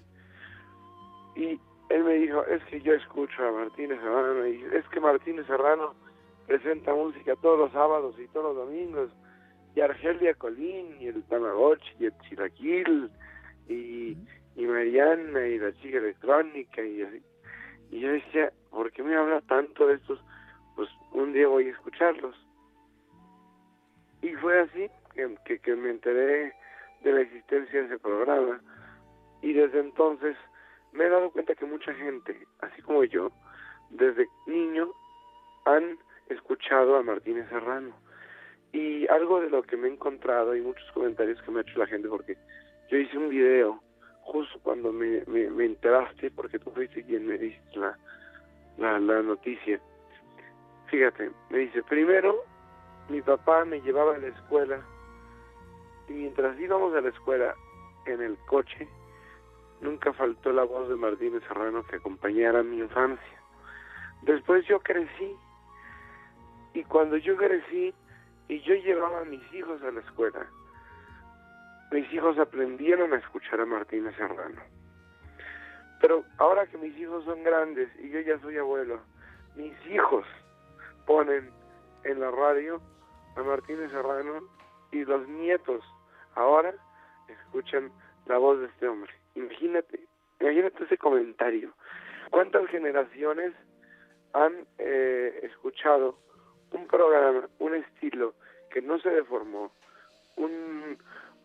[1.37, 5.47] Y él me dijo, es que yo escucho a Martínez Serrano y es que Martínez
[5.47, 5.95] Serrano
[6.49, 9.11] presenta música todos los sábados y todos los domingos
[9.75, 13.11] y Argelia Colín y el Tamagotchi y el Chilaquil
[13.69, 14.17] y,
[14.57, 17.23] y Mariana y la chica electrónica y así.
[17.91, 20.19] Y yo decía, ¿por qué me habla tanto de estos?
[20.75, 22.35] Pues un día voy a escucharlos.
[24.23, 26.55] Y fue así que, que, que me enteré
[27.03, 28.59] de la existencia de ese programa
[29.43, 30.35] y desde entonces
[30.93, 33.31] me he dado cuenta que mucha gente, así como yo,
[33.91, 34.91] desde niño
[35.67, 37.95] han escuchado a Martínez Serrano.
[38.73, 41.79] Y algo de lo que me he encontrado y muchos comentarios que me ha hecho
[41.79, 42.37] la gente, porque
[42.91, 43.83] yo hice un video
[44.23, 47.97] justo cuando me, me, me enteraste, porque tú fuiste quien me diste la,
[48.77, 49.81] la, la noticia.
[50.89, 52.45] Fíjate, me dice, primero
[53.09, 54.81] mi papá me llevaba a la escuela
[56.09, 57.55] y mientras íbamos a la escuela
[58.07, 58.89] en el coche,
[59.81, 63.43] nunca faltó la voz de Martínez Serrano que acompañara mi infancia.
[64.23, 65.37] Después yo crecí
[66.79, 67.93] y cuando yo crecí
[68.47, 70.47] y yo llevaba a mis hijos a la escuela,
[71.91, 74.63] mis hijos aprendieron a escuchar a Martínez Serrano.
[76.01, 79.01] Pero ahora que mis hijos son grandes y yo ya soy abuelo,
[79.57, 80.25] mis hijos
[81.05, 81.51] ponen
[82.05, 82.81] en la radio
[83.35, 84.49] a Martínez Serrano
[84.93, 85.83] y los nietos
[86.37, 86.73] ahora
[87.27, 87.91] escuchan
[88.27, 89.13] la voz de este hombre.
[89.35, 89.99] Imagínate,
[90.39, 91.73] imagínate ese comentario.
[92.31, 93.53] ¿Cuántas generaciones
[94.33, 96.17] han eh, escuchado
[96.73, 98.35] un programa, un estilo
[98.71, 99.73] que no se deformó,
[100.37, 100.99] un,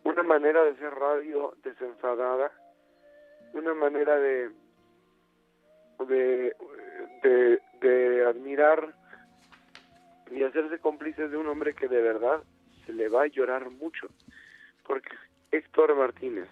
[0.04, 2.52] una manera de ser radio desenfadada,
[3.52, 4.50] una manera de
[6.06, 6.54] de,
[7.80, 8.94] de, admirar
[10.30, 12.42] y hacerse cómplices de un hombre que de verdad
[12.84, 14.08] se le va a llorar mucho,
[14.86, 15.10] porque
[15.50, 16.48] Héctor Martínez,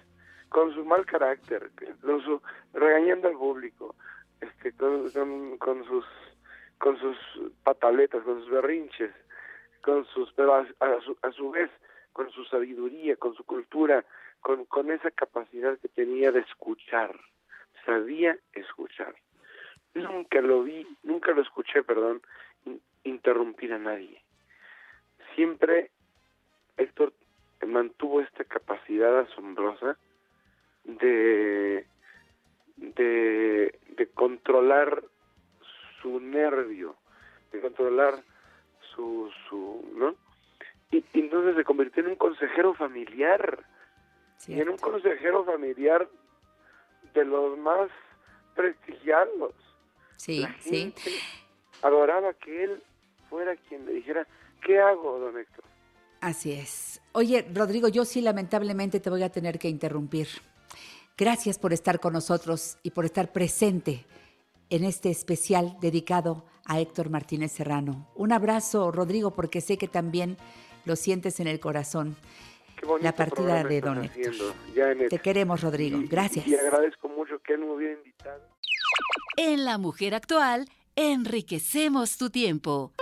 [0.48, 2.40] con su mal carácter, con su,
[2.72, 3.94] regañando al público,
[4.40, 6.04] este, con, con sus
[6.83, 7.16] con sus
[7.62, 9.12] pataletas, con sus berrinches,
[9.83, 10.66] con sus, pero a,
[11.05, 11.71] su, a su vez
[12.12, 14.05] con su sabiduría, con su cultura,
[14.40, 17.16] con, con esa capacidad que tenía de escuchar,
[17.87, 19.14] sabía escuchar.
[19.95, 22.21] Nunca lo vi, nunca lo escuché, perdón,
[23.05, 24.21] interrumpir a nadie.
[25.37, 25.92] Siempre
[26.79, 27.12] Héctor
[27.64, 29.97] mantuvo esta capacidad asombrosa
[30.83, 31.87] de,
[32.77, 35.05] de, de controlar
[36.03, 36.97] su nervio,
[37.53, 38.23] de controlar
[38.95, 40.15] su, su ¿no?
[40.91, 43.65] Y, y entonces se convirtió en un consejero familiar,
[44.47, 46.09] y en un consejero familiar
[47.15, 47.88] de los más
[48.55, 49.55] prestigiados.
[50.17, 50.93] Sí, La sí.
[51.83, 52.83] adoraba que él
[53.31, 54.27] fuera quien le dijera,
[54.65, 55.65] ¿qué hago, don Héctor?
[56.21, 57.01] Así es.
[57.12, 60.29] Oye, Rodrigo, yo sí lamentablemente te voy a tener que interrumpir.
[61.17, 64.05] Gracias por estar con nosotros y por estar presente
[64.72, 68.08] en este especial dedicado a Héctor Martínez Serrano.
[68.14, 70.38] Un abrazo, Rodrigo, porque sé que también
[70.87, 72.16] lo sientes en el corazón.
[73.02, 74.32] La partida de Don Héctor.
[75.11, 76.00] Te queremos, Rodrigo.
[76.08, 76.46] Gracias.
[76.46, 78.40] Y, agradezco mucho que me hubiera invitado.
[79.37, 82.94] En La Mujer Actual, enriquecemos tu tiempo.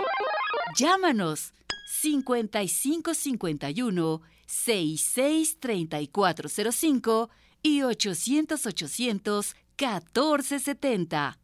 [0.75, 1.53] Llámanos
[1.87, 7.29] 5551 663405
[7.63, 11.40] y 800 800 1470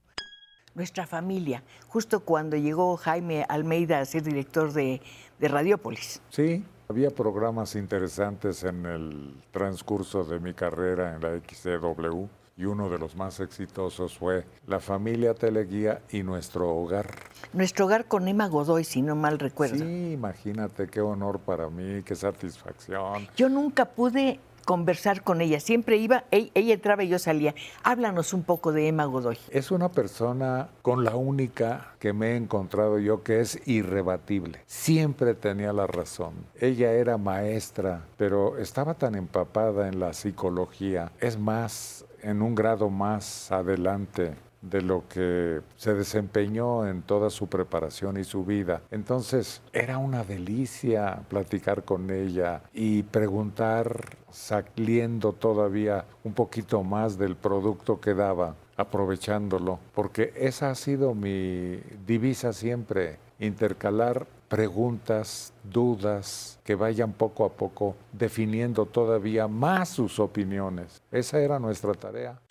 [0.77, 5.01] nuestra familia, justo cuando llegó Jaime Almeida a ser director de,
[5.39, 6.21] Radiópolis.
[6.29, 12.25] Sí, había programas interesantes en el transcurso de mi carrera en la XCW
[12.57, 17.13] y uno de los más exitosos fue La familia Teleguía y Nuestro Hogar.
[17.53, 19.77] Nuestro Hogar con Emma Godoy, si no mal recuerdo.
[19.77, 23.27] Sí, imagínate qué honor para mí, qué satisfacción.
[23.35, 25.61] Yo nunca pude conversar con ella.
[25.61, 27.55] Siempre iba, ella entraba y yo salía.
[27.83, 29.37] Háblanos un poco de Emma Godoy.
[29.49, 34.59] Es una persona con la única que me he encontrado yo que es irrebatible.
[34.65, 36.33] Siempre tenía la razón.
[36.59, 41.13] Ella era maestra, pero estaba tan empapada en la psicología.
[41.21, 47.47] Es más, en un grado más adelante de lo que se desempeñó en toda su
[47.47, 48.81] preparación y su vida.
[48.91, 57.37] Entonces era una delicia platicar con ella y preguntar, saliendo todavía un poquito más del
[57.37, 66.75] producto que daba, aprovechándolo, porque esa ha sido mi divisa siempre, intercalar preguntas, dudas, que
[66.75, 71.01] vayan poco a poco definiendo todavía más sus opiniones.
[71.11, 72.41] Esa era nuestra tarea.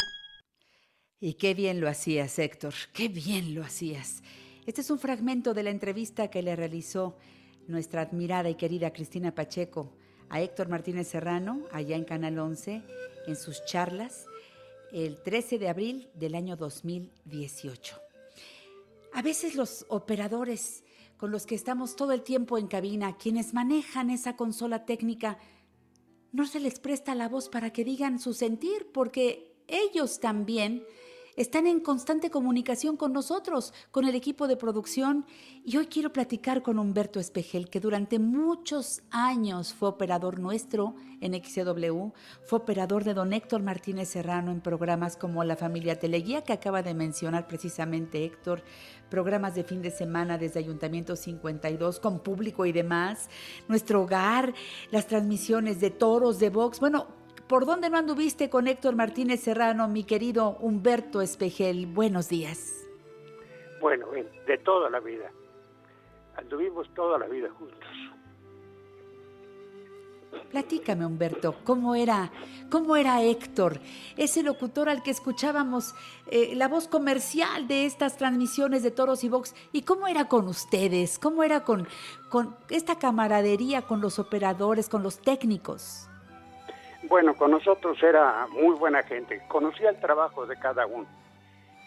[1.19, 4.23] Y qué bien lo hacías, Héctor, qué bien lo hacías.
[4.67, 7.17] Este es un fragmento de la entrevista que le realizó
[7.69, 9.93] nuestra admirada y querida Cristina Pacheco
[10.29, 12.83] a Héctor Martínez Serrano, allá en Canal 11,
[13.27, 14.27] en sus charlas,
[14.93, 17.97] el 13 de abril del año 2018.
[19.13, 20.85] A veces los operadores
[21.17, 25.39] con los que estamos todo el tiempo en cabina, quienes manejan esa consola técnica,
[26.33, 30.85] no se les presta la voz para que digan su sentir, porque ellos también
[31.37, 35.27] están en constante comunicación con nosotros, con el equipo de producción.
[35.65, 41.35] Y hoy quiero platicar con Humberto Espejel, que durante muchos años fue operador nuestro en
[41.35, 42.13] XCW,
[42.45, 46.83] fue operador de don Héctor Martínez Serrano en programas como La Familia Teleguía, que acaba
[46.83, 48.63] de mencionar precisamente Héctor,
[49.09, 53.29] programas de fin de semana desde Ayuntamiento 52 con público y demás,
[53.69, 54.55] nuestro hogar,
[54.91, 57.07] las transmisiones de toros, de box, bueno,
[57.49, 61.87] ¿Por dónde no anduviste con Héctor Martínez Serrano, mi querido Humberto Espejel?
[61.87, 62.89] Buenos días.
[63.81, 65.31] Bueno, de toda la vida.
[66.37, 67.89] Anduvimos toda la vida juntos.
[70.51, 72.33] Platícame, Humberto, ¿cómo era,
[72.69, 73.81] cómo era Héctor,
[74.17, 75.95] ese locutor al que escuchábamos
[76.31, 79.55] eh, la voz comercial de estas transmisiones de toros y box?
[79.73, 81.21] ¿Y cómo era con ustedes?
[81.21, 81.87] ¿Cómo era con,
[82.29, 86.06] con esta camaradería con los operadores, con los técnicos?
[87.09, 91.07] Bueno, con nosotros era muy buena gente, conocía el trabajo de cada uno.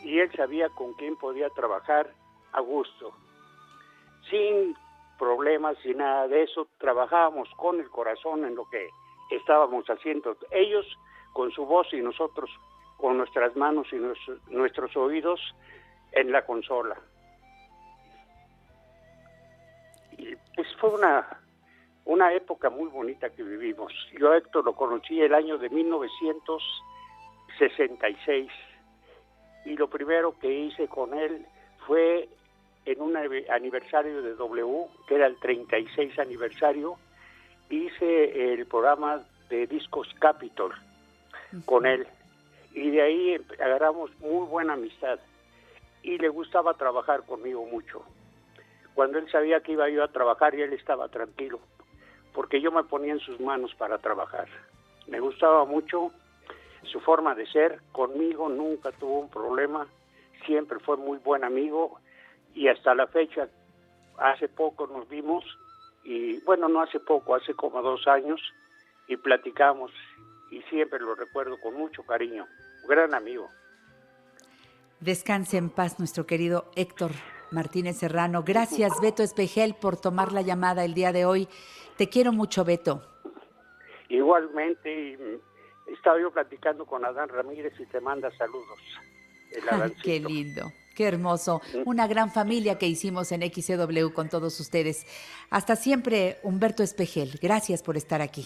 [0.01, 2.09] Y él sabía con quién podía trabajar
[2.53, 3.11] a gusto,
[4.29, 4.75] sin
[5.17, 8.87] problemas, sin nada de eso, trabajábamos con el corazón en lo que
[9.31, 10.85] estábamos haciendo, ellos
[11.33, 12.49] con su voz y nosotros
[12.97, 15.41] con nuestras manos y nuestros, nuestros oídos
[16.13, 16.97] en la consola.
[20.17, 21.27] Y pues fue una
[22.05, 23.93] una época muy bonita que vivimos.
[24.17, 28.49] Yo a Héctor lo conocí el año de 1966
[29.65, 31.45] y lo primero que hice con él
[31.85, 32.29] fue
[32.85, 36.97] en un aniversario de W, que era el 36 aniversario,
[37.69, 40.73] hice el programa de Discos Capitol
[41.65, 42.07] con él
[42.73, 45.19] y de ahí agarramos muy buena amistad
[46.01, 48.05] y le gustaba trabajar conmigo mucho.
[48.95, 51.59] Cuando él sabía que iba yo a trabajar y él estaba tranquilo
[52.39, 54.47] porque yo me ponía en sus manos para trabajar.
[55.07, 56.13] Me gustaba mucho
[56.83, 59.85] su forma de ser, conmigo nunca tuvo un problema,
[60.45, 61.99] siempre fue muy buen amigo
[62.55, 63.49] y hasta la fecha,
[64.17, 65.43] hace poco nos vimos
[66.05, 68.39] y bueno, no hace poco, hace como dos años
[69.09, 69.91] y platicamos
[70.49, 72.47] y siempre lo recuerdo con mucho cariño,
[72.87, 73.49] gran amigo.
[75.01, 77.11] Descanse en paz nuestro querido Héctor
[77.51, 78.43] Martínez Serrano.
[78.43, 81.49] Gracias Beto Espejel por tomar la llamada el día de hoy.
[81.99, 83.03] Te quiero mucho, Beto.
[84.07, 85.17] Igualmente,
[85.85, 88.79] estaba yo platicando con Adán Ramírez y te manda saludos.
[90.01, 91.59] qué lindo, qué hermoso.
[91.83, 95.05] Una gran familia que hicimos en XCW con todos ustedes.
[95.49, 97.37] Hasta siempre, Humberto Espejel.
[97.41, 98.45] Gracias por estar aquí.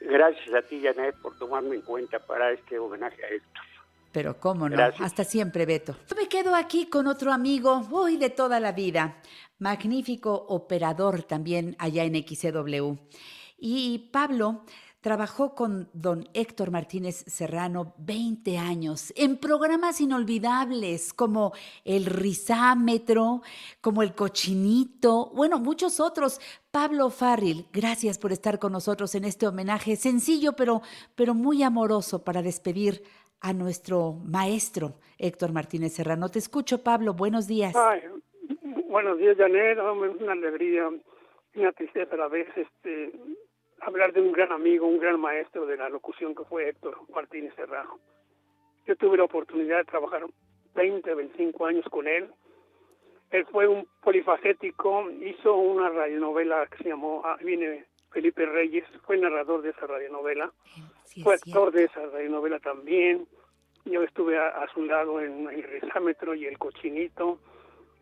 [0.00, 3.62] gracias a ti, Janet, por tomarme en cuenta para este homenaje a Héctor.
[4.10, 5.02] Pero cómo no, Gracias.
[5.06, 5.96] hasta siempre, Beto.
[6.08, 9.20] Yo me quedo aquí con otro amigo, hoy de toda la vida,
[9.60, 12.96] magnífico operador también allá en XCW.
[13.58, 14.64] Y Pablo
[15.00, 21.52] trabajó con don Héctor Martínez Serrano 20 años en programas inolvidables como
[21.84, 23.42] El Rizámetro,
[23.80, 26.40] como El Cochinito, bueno, muchos otros.
[26.70, 30.82] Pablo Farril, gracias por estar con nosotros en este homenaje sencillo pero,
[31.14, 33.02] pero muy amoroso para despedir
[33.40, 36.28] a nuestro maestro Héctor Martínez Serrano.
[36.28, 37.14] Te escucho, Pablo.
[37.14, 37.74] Buenos días.
[38.90, 39.78] Buenos días, Janet.
[39.78, 40.90] Hombre, es una alegría
[41.54, 43.12] una tristeza a la vez este,
[43.80, 47.54] hablar de un gran amigo, un gran maestro de la locución que fue Héctor Martínez
[47.54, 47.98] Serrano.
[48.86, 50.26] Yo tuve la oportunidad de trabajar
[50.74, 52.30] 20, 25 años con él.
[53.30, 59.18] Él fue un polifacético, hizo una radionovela que se llamó ah, Viene Felipe Reyes, fue
[59.18, 60.52] narrador de esa radionovela,
[61.22, 63.26] fue actor de esa radionovela también.
[63.84, 67.38] Yo estuve a, a su lado en El Rezámetro y El Cochinito.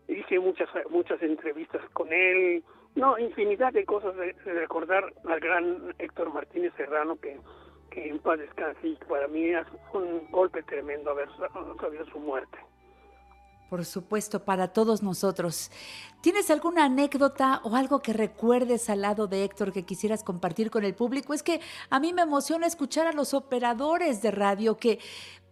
[0.08, 2.64] Hice muchas muchas entrevistas con él.
[2.94, 7.38] No, infinidad de cosas de, recordar al gran Héctor Martínez Serrano que,
[7.90, 11.28] que en paz descanse y para mí es un golpe tremendo haber
[11.80, 12.58] sabido su muerte.
[13.68, 15.70] Por supuesto, para todos nosotros.
[16.20, 20.84] ¿Tienes alguna anécdota o algo que recuerdes al lado de Héctor que quisieras compartir con
[20.84, 21.34] el público?
[21.34, 21.60] Es que
[21.90, 24.98] a mí me emociona escuchar a los operadores de radio que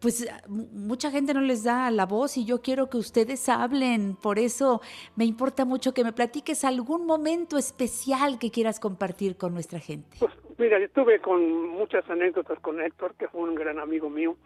[0.00, 4.16] pues mucha gente no les da la voz y yo quiero que ustedes hablen.
[4.16, 4.80] Por eso
[5.16, 10.16] me importa mucho que me platiques algún momento especial que quieras compartir con nuestra gente.
[10.18, 14.36] Pues mira, yo estuve con muchas anécdotas con Héctor, que fue un gran amigo mío.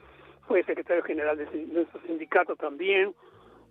[0.47, 3.15] Fue secretario general de, nuestro sindicato también.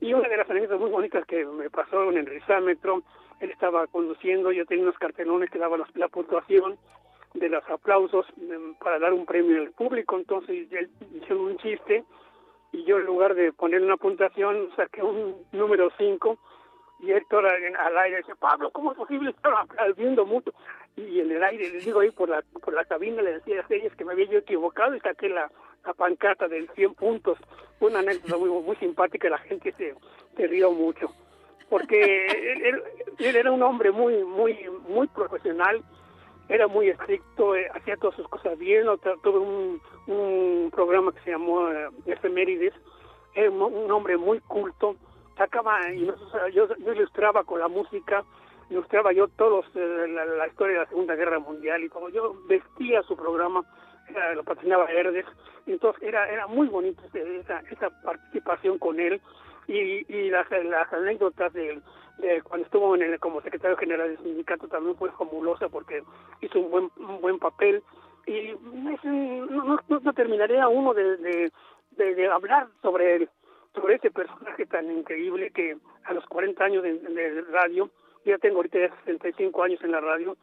[0.02, 3.04] Y una de las anécdotas muy bonitas que me pasó en el rizámetro,
[3.40, 6.78] él estaba conduciendo, yo tenía unos cartelones que daban la puntuación
[7.34, 8.26] de los aplausos
[8.80, 12.04] para dar un premio al público, entonces él hizo un chiste
[12.72, 16.38] y yo en lugar de poner una puntuación saqué un número 5
[17.02, 20.52] y Héctor al aire dice, Pablo, ¿cómo es posible estar aplaudiendo mucho?
[20.98, 23.74] Y en el aire, les digo ahí por la, por la cabina, le decía a
[23.74, 25.50] ellas que me había yo equivocado y saqué la,
[25.86, 27.38] la pancarta de 100 puntos.
[27.80, 29.96] Una anécdota muy, muy simpática y la gente se,
[30.36, 31.12] se rió mucho.
[31.70, 32.82] Porque él,
[33.20, 34.58] él, era un hombre muy, muy,
[34.88, 35.84] muy profesional,
[36.48, 38.88] era muy estricto, eh, hacía todas sus cosas bien,
[39.22, 42.74] tuve un, un programa que se llamó eh, Efemérides,
[43.36, 44.96] era un, un hombre muy culto,
[45.38, 48.26] sacaba, y nosotros, yo, yo ilustraba con la música,
[48.70, 52.36] ilustraba yo todos eh, la, la, historia de la Segunda Guerra Mundial y como yo
[52.48, 53.64] vestía su programa,
[54.36, 55.26] lo patrocinaba Verdes,
[55.66, 59.22] entonces era era muy bonito esa, esa participación con él.
[59.68, 61.80] Y, y las, las anécdotas de,
[62.18, 66.04] de, cuando estuvo en el, como secretario general del sindicato también fue fabulosa porque
[66.42, 67.84] hizo un buen un buen papel.
[68.26, 71.52] Y no, no, no, terminaría uno de,
[71.98, 73.30] de, hablar sobre él
[73.76, 77.90] sobre ese personaje tan increíble que a los 40 años de, de radio,
[78.26, 80.36] ya tengo ahorita ya 65 años en la radio,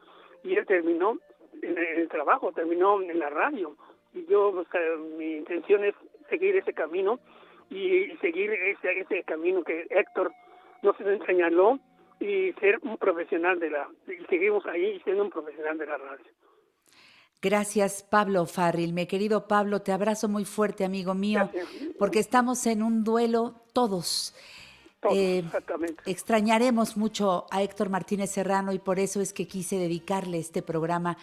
[0.43, 1.17] y él terminó
[1.61, 3.75] en el trabajo, terminó en la radio.
[4.13, 4.81] Y yo, o sea,
[5.17, 5.95] mi intención es
[6.29, 7.19] seguir ese camino
[7.69, 10.31] y seguir ese, ese camino que Héctor
[10.81, 11.79] nos enseñó
[12.19, 16.25] y ser un profesional de la, y seguimos ahí siendo un profesional de la radio.
[17.41, 18.93] Gracias, Pablo Farril.
[18.93, 21.51] Mi querido Pablo, te abrazo muy fuerte, amigo mío,
[21.99, 24.35] porque estamos en un duelo todos.
[24.99, 26.01] todos eh, exactamente.
[26.07, 31.17] Extrañaremos mucho a Héctor Martínez Serrano y por eso es que quise dedicarle este programa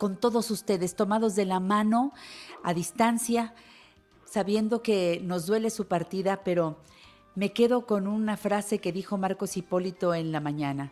[0.00, 2.14] con todos ustedes, tomados de la mano,
[2.64, 3.52] a distancia,
[4.24, 6.78] sabiendo que nos duele su partida, pero
[7.34, 10.90] me quedo con una frase que dijo Marcos Hipólito en la mañana.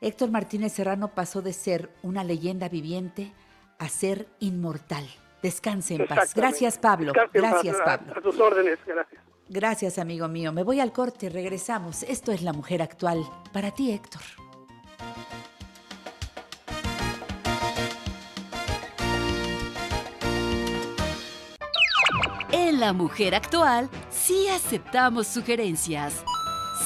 [0.00, 3.32] Héctor Martínez Serrano pasó de ser una leyenda viviente
[3.80, 5.08] a ser inmortal.
[5.42, 6.32] Descanse en paz.
[6.32, 7.12] Gracias, Pablo.
[7.12, 8.12] Descanse gracias, Pablo.
[8.16, 9.20] A tus órdenes, gracias.
[9.48, 10.52] Gracias, amigo mío.
[10.52, 12.04] Me voy al corte, regresamos.
[12.04, 13.24] Esto es La Mujer Actual.
[13.52, 14.22] Para ti, Héctor.
[22.80, 26.24] La Mujer Actual, sí aceptamos sugerencias.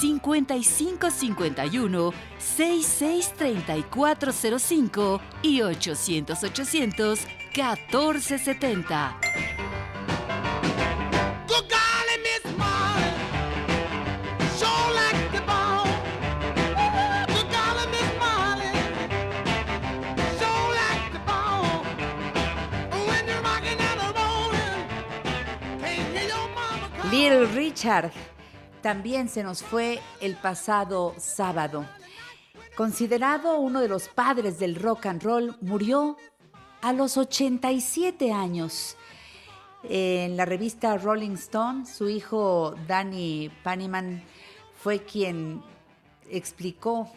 [0.00, 7.20] 5551 663405 y 800 800
[7.56, 9.20] 1470.
[27.24, 28.12] Little Richard
[28.82, 31.86] también se nos fue el pasado sábado.
[32.76, 36.18] Considerado uno de los padres del rock and roll, murió
[36.82, 38.98] a los 87 años.
[39.84, 44.22] En la revista Rolling Stone, su hijo Danny Paniman
[44.82, 45.62] fue quien
[46.28, 47.10] explicó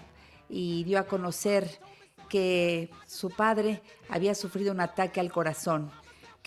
[0.47, 1.81] y dio a conocer
[2.29, 5.91] que su padre había sufrido un ataque al corazón,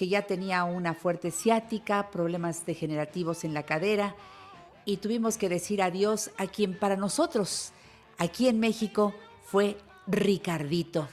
[0.00, 4.16] que ya tenía una fuerte ciática, problemas degenerativos en la cadera
[4.86, 7.74] y tuvimos que decir adiós a quien para nosotros,
[8.16, 9.76] aquí en México, fue
[10.06, 11.06] Ricardito.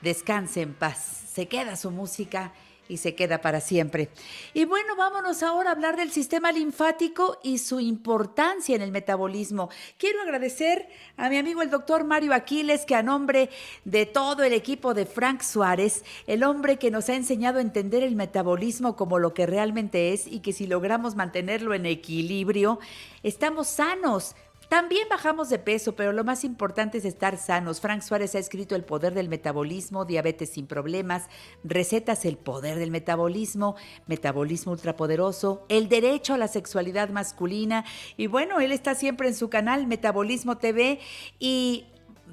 [0.00, 1.28] Descanse en paz.
[1.32, 2.52] Se queda su música
[2.88, 4.08] y se queda para siempre.
[4.54, 9.70] Y bueno, vámonos ahora a hablar del sistema linfático y su importancia en el metabolismo.
[9.98, 13.50] Quiero agradecer a mi amigo el doctor Mario Aquiles, que a nombre
[13.84, 18.02] de todo el equipo de Frank Suárez, el hombre que nos ha enseñado a entender
[18.02, 22.78] el metabolismo como lo que realmente es y que si logramos mantenerlo en equilibrio,
[23.22, 24.34] estamos sanos
[24.68, 27.80] también bajamos de peso, pero lo más importante es estar sanos.
[27.80, 31.28] Frank Suárez ha escrito El poder del metabolismo, diabetes sin problemas,
[31.64, 37.84] recetas El poder del metabolismo, metabolismo ultrapoderoso, el derecho a la sexualidad masculina.
[38.16, 41.00] Y bueno, él está siempre en su canal Metabolismo TV
[41.38, 41.86] y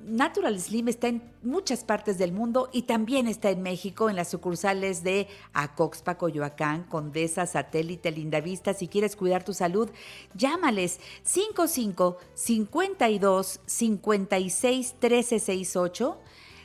[0.06, 4.30] Natural Slim está en muchas partes del mundo y también está en México, en las
[4.30, 8.74] sucursales de Acoxpa, Coyoacán, Condesa, Satélite, Lindavista.
[8.74, 9.89] Si quieres cuidar tu salud,
[10.34, 16.20] llámales 55 52 56 1368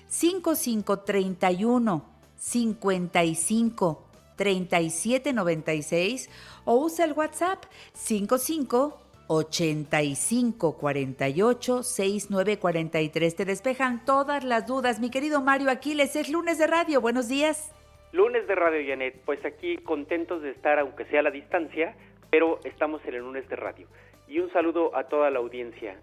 [0.08, 2.04] 55 31
[2.36, 4.04] 55
[4.36, 6.30] 3796
[6.64, 7.64] o usa el WhatsApp
[7.94, 13.36] 55 85 48 69 43.
[13.36, 15.00] Te despejan todas las dudas.
[15.00, 17.00] Mi querido Mario Aquiles, es lunes de radio.
[17.00, 17.70] Buenos días.
[18.12, 19.20] Lunes de radio, Janet.
[19.24, 21.94] Pues aquí contentos de estar, aunque sea a la distancia,
[22.30, 23.86] pero estamos en el lunes de radio.
[24.26, 25.96] Y un saludo a toda la audiencia.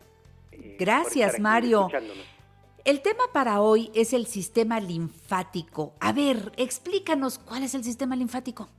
[0.51, 1.89] eh, Gracias, Mario.
[2.83, 5.93] El tema para hoy es el sistema linfático.
[5.99, 8.69] A ver, explícanos cuál es el sistema linfático.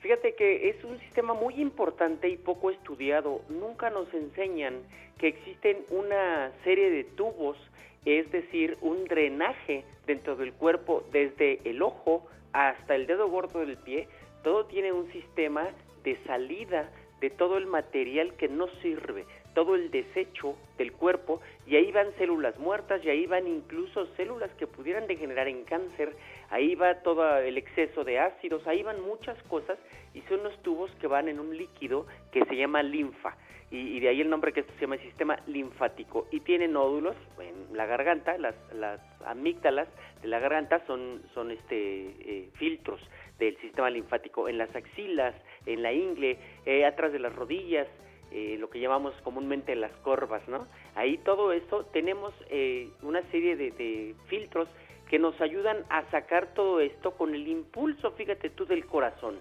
[0.00, 3.40] Fíjate que es un sistema muy importante y poco estudiado.
[3.48, 4.74] Nunca nos enseñan
[5.18, 7.56] que existen una serie de tubos,
[8.04, 13.76] es decir, un drenaje dentro del cuerpo desde el ojo hasta el dedo gordo del
[13.76, 14.08] pie.
[14.44, 15.68] Todo tiene un sistema
[16.04, 16.88] de salida
[17.20, 19.24] de todo el material que no sirve,
[19.54, 24.50] todo el desecho del cuerpo y ahí van células muertas y ahí van incluso células
[24.52, 26.14] que pudieran degenerar en cáncer,
[26.50, 29.78] ahí va todo el exceso de ácidos, ahí van muchas cosas
[30.14, 33.36] y son los tubos que van en un líquido que se llama linfa
[33.70, 37.76] y, de ahí el nombre que esto se llama sistema linfático y tiene nódulos en
[37.76, 39.88] la garganta, las, las amígdalas
[40.22, 43.00] de la garganta son, son este, eh, filtros
[43.38, 45.34] del sistema linfático en las axilas,
[45.66, 47.86] en la ingle, eh, atrás de las rodillas,
[48.30, 50.66] eh, lo que llamamos comúnmente las corvas, ¿no?
[50.94, 54.68] Ahí todo esto tenemos eh, una serie de, de, filtros
[55.08, 59.38] que nos ayudan a sacar todo esto con el impulso, fíjate tú, del corazón.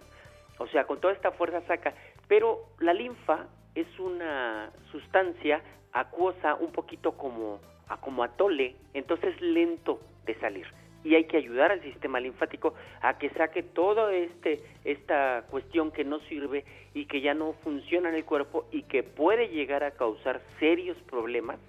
[0.60, 1.94] O sea, con toda esta fuerza saca.
[2.28, 5.62] Pero la linfa es una sustancia
[5.94, 7.60] acuosa, un poquito como,
[8.02, 10.68] como atole, entonces lento de salir
[11.04, 16.04] y hay que ayudar al sistema linfático a que saque toda este, esta cuestión que
[16.04, 19.92] no sirve y que ya no funciona en el cuerpo y que puede llegar a
[19.92, 21.60] causar serios problemas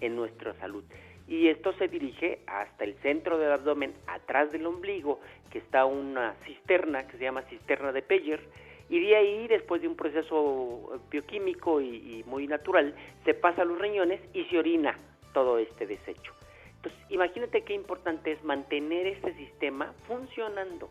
[0.00, 0.82] en nuestra salud.
[1.30, 6.34] Y esto se dirige hasta el centro del abdomen, atrás del ombligo, que está una
[6.44, 8.40] cisterna que se llama cisterna de Peyer,
[8.88, 13.64] y de ahí, después de un proceso bioquímico y, y muy natural, se pasa a
[13.64, 14.98] los riñones y se orina
[15.32, 16.32] todo este desecho.
[16.74, 20.90] Entonces, imagínate qué importante es mantener este sistema funcionando,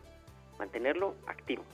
[0.58, 1.64] mantenerlo activo,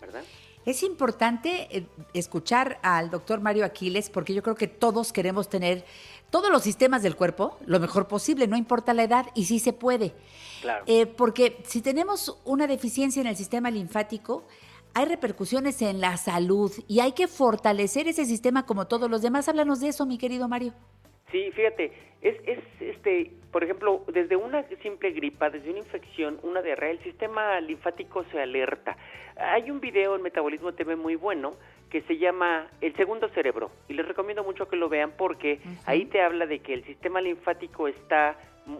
[0.00, 0.24] ¿verdad?
[0.64, 5.84] Es importante eh, escuchar al doctor Mario Aquiles porque yo creo que todos queremos tener
[6.34, 9.72] todos los sistemas del cuerpo lo mejor posible, no importa la edad y sí se
[9.72, 10.16] puede.
[10.62, 10.82] Claro.
[10.88, 14.42] Eh, porque si tenemos una deficiencia en el sistema linfático,
[14.94, 19.48] hay repercusiones en la salud y hay que fortalecer ese sistema como todos los demás.
[19.48, 20.74] Háblanos de eso, mi querido Mario.
[21.30, 26.62] Sí, fíjate, es, es este, por ejemplo, desde una simple gripa, desde una infección, una
[26.62, 28.96] diarrea, el sistema linfático se alerta.
[29.36, 31.54] Hay un video en Metabolismo TV muy bueno
[31.90, 35.68] que se llama El segundo cerebro y les recomiendo mucho que lo vean porque uh
[35.68, 35.82] -huh.
[35.86, 38.36] ahí te habla de que el sistema linfático está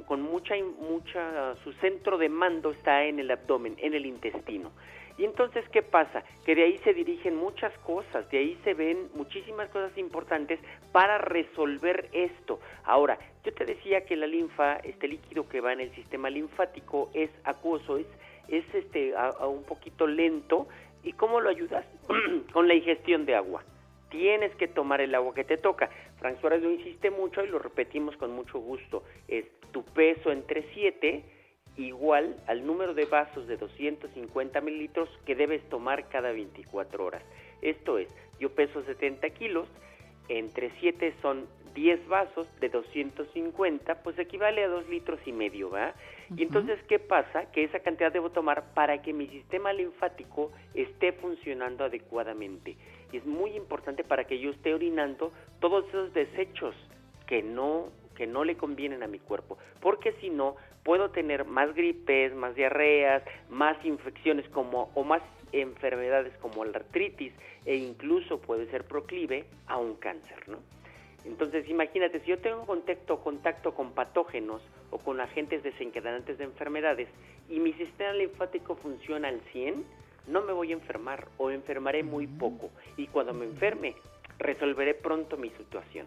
[0.07, 4.73] con mucha mucha su centro de mando está en el abdomen, en el intestino.
[5.17, 6.25] Y entonces, ¿qué pasa?
[6.45, 10.59] Que de ahí se dirigen muchas cosas, de ahí se ven muchísimas cosas importantes
[10.91, 12.59] para resolver esto.
[12.85, 17.11] Ahora, yo te decía que la linfa, este líquido que va en el sistema linfático
[17.15, 18.07] es acuoso, es,
[18.49, 20.67] es este, a, un poquito lento.
[21.05, 21.87] ¿Y cómo lo ayudas?
[22.53, 23.63] Con la ingestión de agua.
[24.11, 25.91] Tienes que tomar el agua que te toca.
[26.19, 29.03] Frank Suárez lo insiste mucho y lo repetimos con mucho gusto.
[29.27, 31.25] Es tu peso entre 7
[31.77, 37.23] igual al número de vasos de 250 mililitros que debes tomar cada 24 horas.
[37.63, 38.09] Esto es,
[38.39, 39.69] yo peso 70 kilos,
[40.29, 45.95] entre 7 son 10 vasos de 250, pues equivale a 2 litros y medio, ¿va?
[46.37, 47.51] Y entonces, ¿qué pasa?
[47.51, 52.77] Que esa cantidad debo tomar para que mi sistema linfático esté funcionando adecuadamente.
[53.13, 56.75] Y es muy importante para que yo esté orinando todos esos desechos
[57.27, 60.55] que no que no le convienen a mi cuerpo, porque si no
[60.85, 65.23] puedo tener más gripes, más diarreas, más infecciones como o más
[65.53, 67.33] enfermedades como la artritis
[67.65, 70.59] e incluso puede ser proclive a un cáncer, ¿no?
[71.25, 77.09] Entonces, imagínate, si yo tengo contacto, contacto con patógenos o con agentes desencadenantes de enfermedades
[77.49, 79.85] y mi sistema linfático funciona al 100,
[80.27, 82.71] no me voy a enfermar o enfermaré muy poco.
[82.99, 83.95] Y cuando me enferme,
[84.39, 86.07] resolveré pronto mi situación.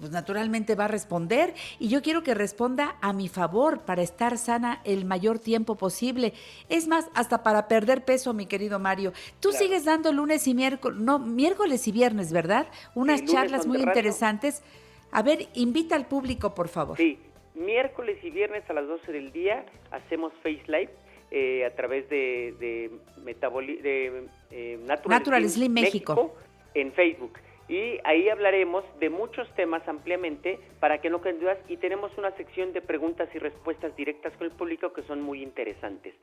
[0.00, 4.36] pues naturalmente va a responder y yo quiero que responda a mi favor para estar
[4.36, 6.34] sana el mayor tiempo posible.
[6.68, 9.12] Es más, hasta para perder peso, mi querido Mario.
[9.40, 12.66] Tú sigues dando lunes y miércoles, no, miércoles y viernes, ¿verdad?
[12.94, 14.62] Unas Sí, charlas muy interesantes.
[15.10, 16.96] A ver, invita al público, por favor.
[16.96, 17.18] Sí,
[17.54, 20.90] miércoles y viernes a las 12 del día hacemos Face Live
[21.30, 22.90] eh, a través de, de,
[23.24, 26.34] Metaboli- de eh, Natural, Natural Slim México.
[26.74, 27.38] en Facebook.
[27.68, 32.30] Y ahí hablaremos de muchos temas ampliamente para que no queden dudas y tenemos una
[32.36, 36.14] sección de preguntas y respuestas directas con el público que son muy interesantes.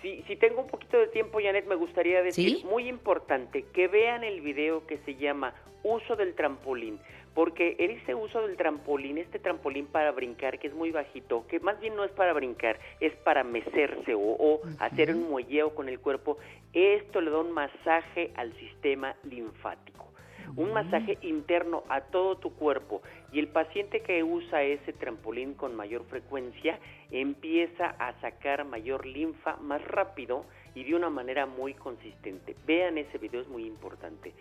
[0.00, 4.24] Si, si tengo un poquito de tiempo, Janet, me gustaría decir, muy importante, que vean
[4.24, 6.98] el video que se llama Uso del trampolín,
[7.38, 11.60] porque en ese uso del trampolín, este trampolín para brincar, que es muy bajito, que
[11.60, 15.88] más bien no es para brincar, es para mecerse o, o hacer un muelleo con
[15.88, 16.38] el cuerpo,
[16.72, 20.08] esto le da un masaje al sistema linfático
[20.56, 25.76] un masaje interno a todo tu cuerpo y el paciente que usa ese trampolín con
[25.76, 26.78] mayor frecuencia
[27.10, 32.56] empieza a sacar mayor linfa más rápido y de una manera muy consistente.
[32.66, 34.32] Vean ese video, es muy importante.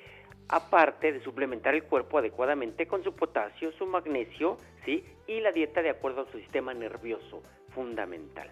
[0.50, 5.04] Aparte de suplementar el cuerpo adecuadamente con su potasio, su magnesio, ¿sí?
[5.28, 7.42] Y la dieta de acuerdo a su sistema nervioso,
[7.74, 8.50] fundamental.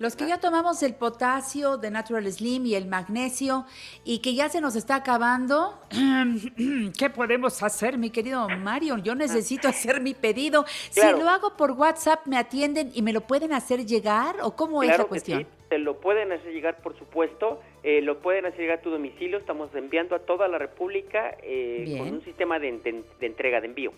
[0.00, 3.64] Los que ya tomamos el potasio de Natural Slim y el magnesio
[4.04, 5.80] y que ya se nos está acabando,
[6.98, 8.98] ¿qué podemos hacer, mi querido Mario?
[8.98, 10.64] Yo necesito hacer mi pedido.
[10.92, 11.16] Claro.
[11.16, 14.36] Si lo hago por WhatsApp, ¿me atienden y me lo pueden hacer llegar?
[14.42, 15.42] ¿O cómo es la Claro que cuestión?
[15.42, 18.90] sí, te lo pueden hacer llegar, por supuesto, eh, lo pueden hacer llegar a tu
[18.90, 23.60] domicilio, estamos enviando a toda la República eh, con un sistema de, de- de entrega,
[23.60, 23.92] de envío.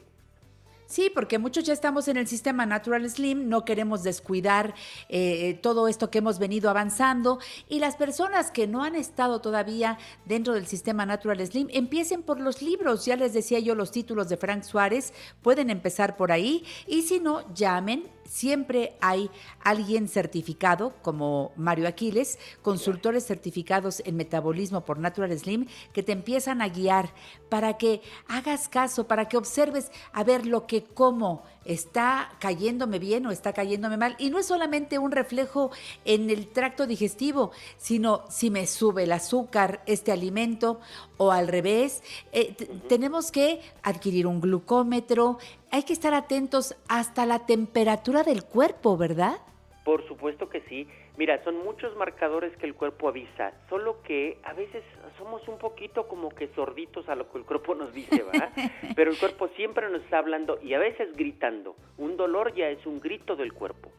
[0.88, 4.72] Sí, porque muchos ya estamos en el sistema Natural Slim, no queremos descuidar
[5.08, 9.98] eh, todo esto que hemos venido avanzando y las personas que no han estado todavía
[10.26, 14.28] dentro del sistema Natural Slim, empiecen por los libros, ya les decía yo los títulos
[14.28, 15.12] de Frank Suárez,
[15.42, 18.04] pueden empezar por ahí y si no, llamen.
[18.28, 19.30] Siempre hay
[19.62, 26.62] alguien certificado, como Mario Aquiles, consultores certificados en metabolismo por Natural Slim, que te empiezan
[26.62, 27.12] a guiar
[27.48, 33.26] para que hagas caso, para que observes a ver lo que como está cayéndome bien
[33.26, 34.16] o está cayéndome mal.
[34.18, 35.70] Y no es solamente un reflejo
[36.04, 40.80] en el tracto digestivo, sino si me sube el azúcar, este alimento,
[41.16, 42.02] o al revés.
[42.32, 42.54] Eh,
[42.88, 45.38] Tenemos que adquirir un glucómetro,
[45.70, 49.38] hay que estar atentos hasta la temperatura del cuerpo, ¿verdad?
[49.84, 50.88] Por supuesto que sí.
[51.16, 54.82] Mira, son muchos marcadores que el cuerpo avisa, solo que a veces
[55.16, 58.50] somos un poquito como que sorditos a lo que el cuerpo nos dice, ¿verdad?
[58.96, 61.76] Pero el cuerpo siempre nos está hablando y a veces gritando.
[61.96, 63.90] Un dolor ya es un grito del cuerpo.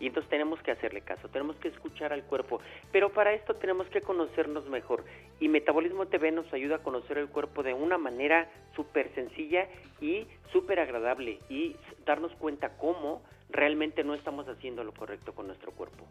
[0.00, 2.60] Y entonces tenemos que hacerle caso, tenemos que escuchar al cuerpo.
[2.92, 5.04] Pero para esto tenemos que conocernos mejor.
[5.40, 9.68] Y Metabolismo TV nos ayuda a conocer el cuerpo de una manera súper sencilla
[10.00, 11.38] y súper agradable.
[11.48, 16.04] Y darnos cuenta cómo realmente no estamos haciendo lo correcto con nuestro cuerpo.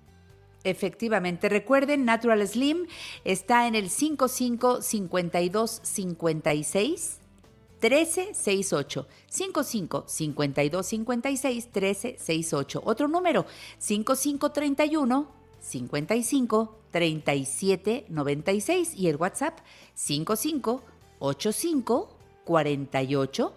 [0.64, 2.88] Efectivamente, recuerden, Natural Slim
[3.26, 7.23] está en el 55 52 56
[7.84, 9.08] 13 68.
[9.28, 12.82] 55 52 56 13 68.
[12.86, 13.46] Otro número,
[13.78, 15.28] 55 31
[15.60, 19.60] 55 37 96 y el WhatsApp
[19.96, 20.82] 55
[21.20, 22.10] 85
[22.46, 23.54] 48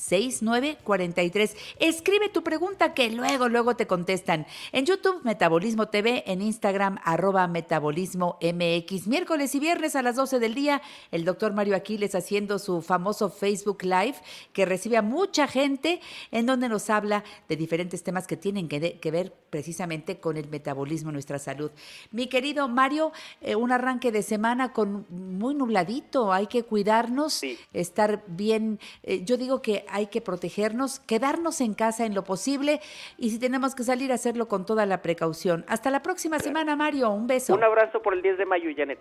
[0.00, 1.56] 6943.
[1.78, 4.46] Escribe tu pregunta que luego, luego te contestan.
[4.72, 9.06] En YouTube, Metabolismo TV, en Instagram, arroba Metabolismo MX.
[9.06, 13.30] Miércoles y viernes a las 12 del día, el doctor Mario Aquiles haciendo su famoso
[13.30, 14.16] Facebook Live
[14.52, 18.80] que recibe a mucha gente en donde nos habla de diferentes temas que tienen que,
[18.80, 21.70] de- que ver precisamente con el metabolismo, nuestra salud.
[22.10, 27.42] Mi querido Mario, eh, un arranque de semana con muy nubladito, hay que cuidarnos,
[27.72, 28.78] estar bien.
[29.02, 32.80] eh, yo digo que hay que protegernos, quedarnos en casa en lo posible
[33.18, 35.64] y si tenemos que salir, hacerlo con toda la precaución.
[35.68, 37.10] Hasta la próxima semana, Mario.
[37.10, 37.54] Un beso.
[37.54, 39.00] Un abrazo por el 10 de mayo, Janet.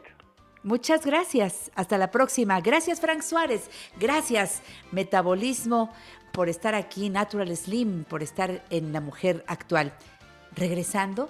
[0.63, 1.71] Muchas gracias.
[1.75, 2.59] Hasta la próxima.
[2.59, 3.69] Gracias, Frank Suárez.
[3.97, 5.89] Gracias, Metabolismo,
[6.33, 9.93] por estar aquí, Natural Slim, por estar en La Mujer Actual.
[10.59, 11.29] Regresando,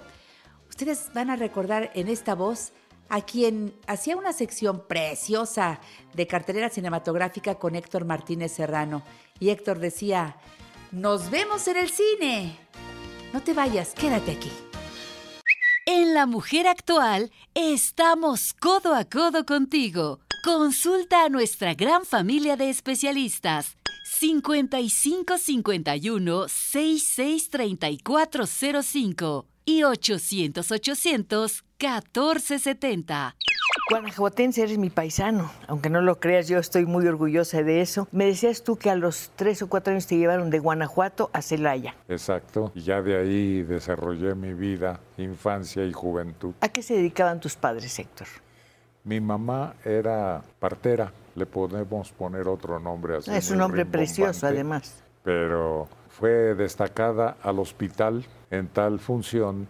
[0.68, 2.72] ustedes van a recordar en esta voz
[3.08, 5.80] a quien hacía una sección preciosa
[6.14, 9.04] de cartelera cinematográfica con Héctor Martínez Serrano.
[9.38, 10.36] Y Héctor decía,
[10.90, 12.56] nos vemos en el cine.
[13.32, 14.50] No te vayas, quédate aquí.
[15.86, 20.18] En La Mujer Actual estamos codo a codo contigo.
[20.44, 23.76] Consulta a nuestra gran familia de especialistas.
[24.12, 28.44] 55 51 66 34
[28.82, 33.36] 05 y 800 800 1470.
[33.88, 35.50] Guanajuatense, eres mi paisano.
[35.68, 38.08] Aunque no lo creas, yo estoy muy orgullosa de eso.
[38.10, 41.40] Me decías tú que a los tres o cuatro años te llevaron de Guanajuato a
[41.40, 41.94] Celaya.
[42.08, 42.72] Exacto.
[42.74, 46.52] Y ya de ahí desarrollé mi vida, infancia y juventud.
[46.60, 48.26] ¿A qué se dedicaban tus padres, Héctor?
[49.04, 53.30] Mi mamá era partera, le podemos poner otro nombre así.
[53.30, 55.02] es un nombre precioso, además.
[55.24, 59.66] Pero fue destacada al hospital en tal función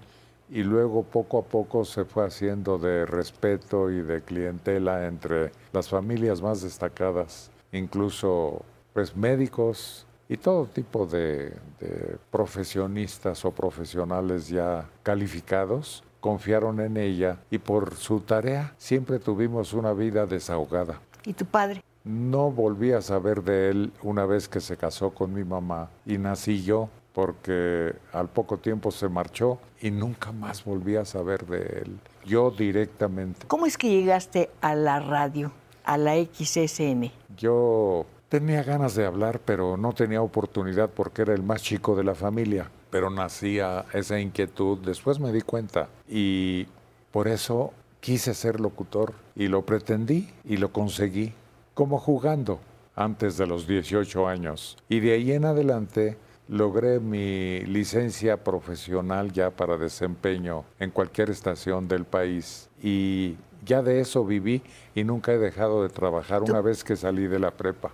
[0.50, 5.88] y luego poco a poco se fue haciendo de respeto y de clientela entre las
[5.88, 8.62] familias más destacadas, incluso
[8.92, 17.38] pues médicos y todo tipo de, de profesionistas o profesionales ya calificados confiaron en ella
[17.50, 21.00] y por su tarea siempre tuvimos una vida desahogada.
[21.24, 21.82] ¿Y tu padre?
[22.04, 26.16] No volví a saber de él una vez que se casó con mi mamá y
[26.16, 31.82] nací yo porque al poco tiempo se marchó y nunca más volví a saber de
[31.82, 31.98] él.
[32.24, 33.46] Yo directamente.
[33.46, 35.52] ¿Cómo es que llegaste a la radio,
[35.84, 37.10] a la XSN?
[37.36, 42.04] Yo tenía ganas de hablar, pero no tenía oportunidad porque era el más chico de
[42.04, 42.70] la familia.
[42.90, 46.66] Pero nacía esa inquietud, después me di cuenta y
[47.12, 51.32] por eso quise ser locutor y lo pretendí y lo conseguí,
[51.74, 52.60] como jugando
[52.94, 54.76] antes de los 18 años.
[54.88, 56.16] Y de ahí en adelante
[56.48, 64.00] logré mi licencia profesional ya para desempeño en cualquier estación del país y ya de
[64.00, 64.62] eso viví
[64.94, 67.92] y nunca he dejado de trabajar una vez que salí de la prepa.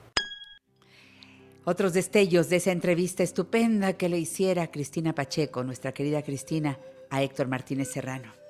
[1.65, 6.79] Otros destellos de esa entrevista estupenda que le hiciera Cristina Pacheco, nuestra querida Cristina,
[7.11, 8.46] a Héctor Martínez Serrano.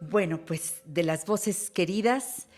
[0.00, 2.48] Bueno, pues de las voces queridas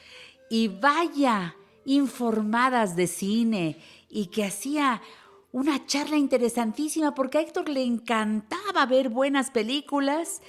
[0.49, 3.79] y vaya informadas de cine
[4.09, 5.03] y que hacía
[5.51, 10.41] una charla interesantísima porque a Héctor le encantaba ver buenas películas.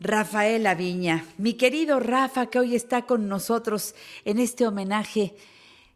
[0.00, 5.34] Rafael Aviña, mi querido Rafa, que hoy está con nosotros en este homenaje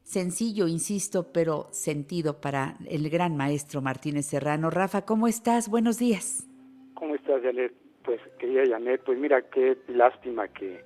[0.03, 4.71] sencillo, insisto, pero sentido para el gran maestro Martínez Serrano.
[4.71, 5.69] Rafa, ¿cómo estás?
[5.69, 6.47] Buenos días.
[6.95, 7.73] ¿Cómo estás, Janet?
[8.05, 10.83] Pues, querida Janet, pues mira, qué lástima que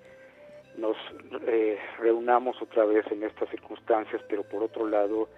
[0.77, 0.97] nos
[1.47, 5.29] eh, reunamos otra vez en estas circunstancias, pero por otro lado,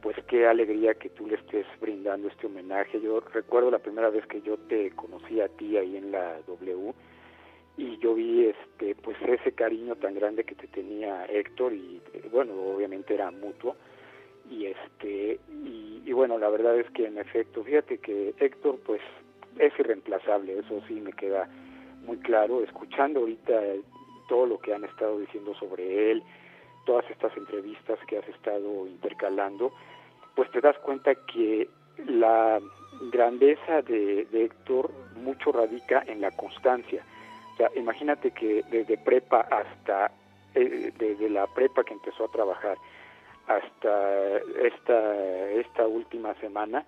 [0.00, 3.00] pues qué alegría que tú le estés brindando este homenaje.
[3.00, 6.94] Yo recuerdo la primera vez que yo te conocí a ti ahí en la W
[7.76, 12.28] y yo vi este pues ese cariño tan grande que te tenía Héctor y eh,
[12.32, 13.76] bueno, obviamente era mutuo
[14.48, 19.00] y este y, y bueno, la verdad es que en efecto, fíjate que Héctor pues
[19.58, 21.48] es irreemplazable, eso sí me queda
[22.04, 23.52] muy claro, escuchando ahorita
[24.28, 26.22] todo lo que han estado diciendo sobre él,
[26.84, 29.72] todas estas entrevistas que has estado intercalando,
[30.34, 31.68] pues te das cuenta que
[32.06, 32.60] la
[33.10, 37.04] grandeza de, Héctor mucho radica en la constancia.
[37.54, 40.10] O sea, imagínate que desde prepa hasta,
[40.54, 42.76] eh, desde la prepa que empezó a trabajar
[43.46, 46.84] hasta esta, esta última semana,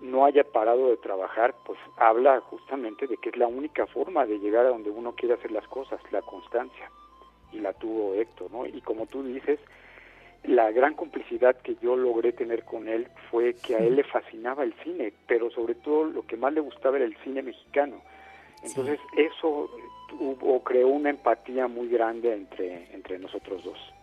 [0.00, 4.38] no haya parado de trabajar, pues habla justamente de que es la única forma de
[4.38, 6.90] llegar a donde uno quiere hacer las cosas, la constancia.
[7.52, 8.66] Y la tuvo Héctor, ¿no?
[8.66, 9.60] Y como tú dices,
[10.44, 14.64] la gran complicidad que yo logré tener con él fue que a él le fascinaba
[14.64, 18.02] el cine, pero sobre todo lo que más le gustaba era el cine mexicano.
[18.62, 19.70] Entonces eso
[20.08, 23.93] tuvo, creó una empatía muy grande entre, entre nosotros dos.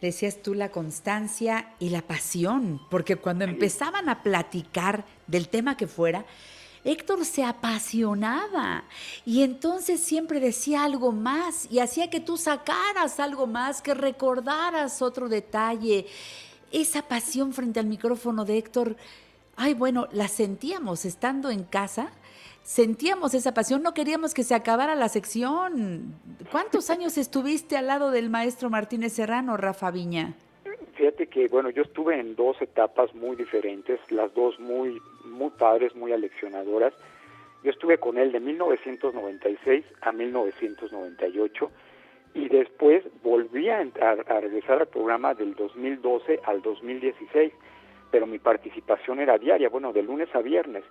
[0.00, 5.86] Decías tú la constancia y la pasión, porque cuando empezaban a platicar del tema que
[5.86, 6.26] fuera,
[6.86, 8.84] Héctor se apasionaba
[9.24, 15.02] y entonces siempre decía algo más y hacía que tú sacaras algo más, que recordaras
[15.02, 16.06] otro detalle.
[16.70, 18.96] Esa pasión frente al micrófono de Héctor,
[19.56, 22.12] ay bueno, la sentíamos estando en casa,
[22.66, 26.14] sentíamos esa pasión, no queríamos que se acabara la sección.
[26.50, 30.34] ¿Cuántos años estuviste al lado del maestro Martínez Serrano, Rafa Viña?
[30.94, 35.94] Fíjate que, bueno, yo estuve en dos etapas muy diferentes, las dos muy, muy padres,
[35.94, 36.92] muy aleccionadoras.
[37.62, 41.70] Yo estuve con él de 1996 a 1998
[42.34, 47.52] y después volví a, a, regresar al programa del 2012 al 2016,
[48.10, 50.84] pero mi participación era diaria, bueno, de lunes a viernes.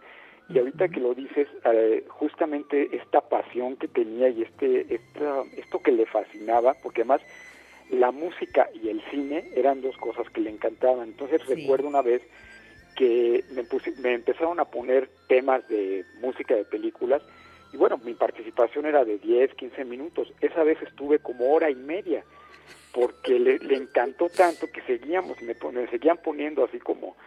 [0.50, 5.80] Y ahorita que lo dices, eh, justamente esta pasión que tenía y este, esta, esto
[5.80, 7.22] que le fascinaba, porque además
[7.90, 11.10] la música y el cine eran dos cosas que le encantaban.
[11.10, 12.22] Entonces recuerdo una vez
[12.96, 13.64] que me,
[14.02, 17.22] me empezaron a poner temas de música de películas
[17.74, 20.32] y bueno, mi participación era de 10, 15 minutos.
[20.40, 22.24] Esa vez estuve como hora y media
[22.94, 27.18] porque le, encantó tanto que seguíamos me, me seguían poniendo así como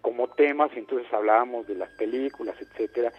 [0.00, 3.12] como temas y entonces hablábamos de las películas, etcétera.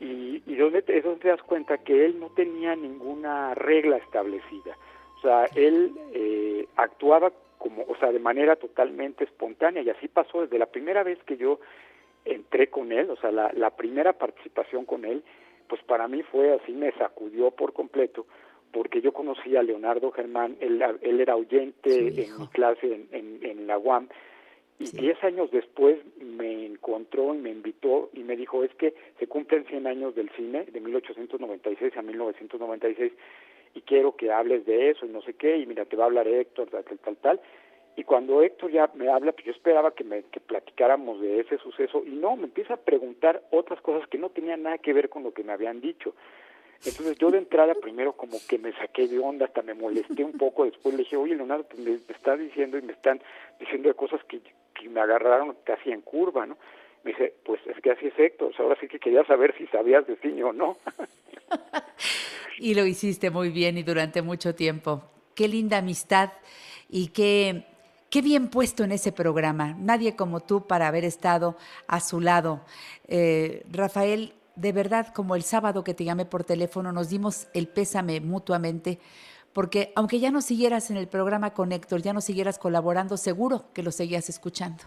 [0.00, 4.76] Y, y donde es donde te das cuenta que él no tenía ninguna regla establecida.
[5.18, 10.42] O sea, él eh, actuaba como, o sea, de manera totalmente espontánea y así pasó
[10.42, 11.60] desde la primera vez que yo
[12.24, 15.22] entré con él, o sea, la, la primera participación con él,
[15.68, 18.26] pues para mí fue así, me sacudió por completo,
[18.72, 23.38] porque yo conocí a Leonardo Germán, él, él era oyente en mi clase en, en,
[23.42, 24.08] en la UAM,
[24.82, 29.26] y diez años después me encontró y me invitó y me dijo, es que se
[29.26, 33.12] cumplen 100 años del cine, de 1896 a 1996,
[33.74, 36.06] y quiero que hables de eso y no sé qué, y mira, te va a
[36.06, 37.40] hablar Héctor, tal, tal, tal, tal.
[37.94, 41.58] Y cuando Héctor ya me habla, pues yo esperaba que, me, que platicáramos de ese
[41.58, 45.08] suceso, y no, me empieza a preguntar otras cosas que no tenían nada que ver
[45.08, 46.14] con lo que me habían dicho.
[46.84, 50.32] Entonces yo de entrada primero como que me saqué de onda, hasta me molesté un
[50.32, 53.20] poco, después le dije, oye Leonardo, pues me, estás diciendo y me están
[53.60, 54.40] diciendo de cosas que,
[54.72, 56.56] que me agarraron casi en curva, ¿no?
[57.04, 60.06] Me dice, pues es que así es Héctor, ahora sí que quería saber si sabías
[60.06, 60.76] de cine o no.
[62.58, 65.02] y lo hiciste muy bien y durante mucho tiempo.
[65.34, 66.30] Qué linda amistad
[66.88, 67.64] y qué,
[68.10, 69.74] qué bien puesto en ese programa.
[69.78, 71.56] Nadie como tú para haber estado
[71.88, 72.60] a su lado.
[73.08, 77.68] Eh, Rafael, de verdad, como el sábado que te llamé por teléfono, nos dimos el
[77.68, 78.98] pésame mutuamente,
[79.52, 83.64] porque aunque ya no siguieras en el programa con Héctor, ya no siguieras colaborando, seguro
[83.74, 84.84] que lo seguías escuchando.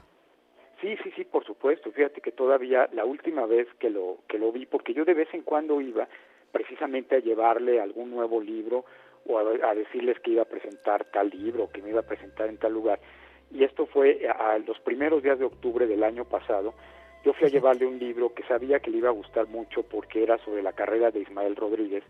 [0.82, 1.92] Sí, sí, sí, por supuesto.
[1.92, 5.34] Fíjate que todavía la última vez que lo que lo vi, porque yo de vez
[5.34, 6.08] en cuando iba
[6.52, 8.86] precisamente a llevarle algún nuevo libro
[9.28, 12.58] o a, decirles que iba a presentar tal libro, que me iba a presentar en
[12.58, 13.00] tal lugar.
[13.52, 16.74] Y esto fue a, los primeros días de octubre del año pasado.
[17.24, 20.22] Yo fui a llevarle un libro que sabía que le iba a gustar mucho porque
[20.22, 22.04] era sobre la carrera de Ismael Rodríguez.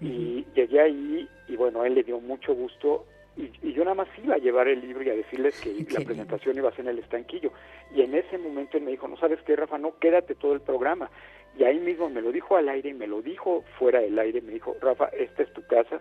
[0.00, 3.04] Y llegué ahí y bueno, él le dio mucho gusto
[3.36, 6.56] y, yo nada más iba a llevar el libro y a decirles que la presentación
[6.56, 7.52] iba a ser en el estanquillo.
[7.94, 10.60] Y en ese momento él me dijo, no sabes qué, Rafa, no, quédate todo el
[10.60, 11.08] programa.
[11.56, 14.40] Y ahí mismo me lo dijo al aire y me lo dijo fuera del aire,
[14.40, 16.00] me dijo, Rafa, esta es tu casa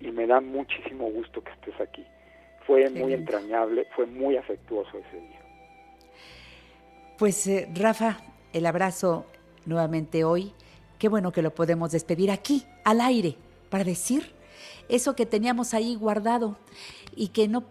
[0.00, 2.04] y me da muchísimo gusto que estés aquí.
[2.66, 5.40] Fue muy entrañable, fue muy afectuoso ese día.
[7.18, 8.18] Pues eh, Rafa,
[8.52, 9.26] el abrazo
[9.66, 10.52] nuevamente hoy.
[11.00, 13.36] Qué bueno que lo podemos despedir aquí, al aire,
[13.70, 14.34] para decir
[14.90, 16.58] eso que teníamos ahí guardado
[17.16, 17.64] y que no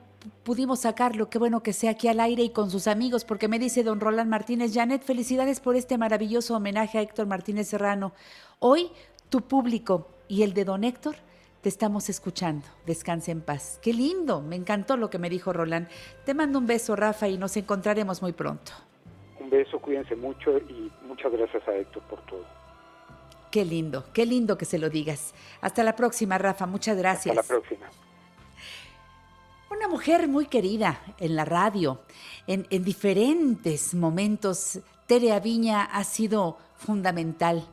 [0.44, 1.30] pudimos sacarlo.
[1.30, 4.00] Qué bueno que sea aquí al aire y con sus amigos, porque me dice don
[4.00, 8.14] Roland Martínez, Janet, felicidades por este maravilloso homenaje a Héctor Martínez Serrano.
[8.58, 8.90] Hoy
[9.30, 11.18] tu público y el de don Héctor
[11.62, 12.66] te estamos escuchando.
[12.88, 13.80] Descanse en paz.
[13.84, 15.88] Qué lindo, me encantó lo que me dijo Roland.
[16.26, 18.72] Te mando un beso, Rafa, y nos encontraremos muy pronto.
[19.40, 22.60] Un beso, cuídense mucho y muchas gracias a Héctor por todo.
[23.52, 25.34] Qué lindo, qué lindo que se lo digas.
[25.62, 26.66] Hasta la próxima, Rafa.
[26.66, 27.38] Muchas gracias.
[27.38, 27.90] Hasta la próxima.
[29.72, 32.02] Una mujer muy querida en la radio,
[32.48, 34.80] en, en diferentes momentos.
[35.08, 37.68] Tere Aviña ha sido fundamental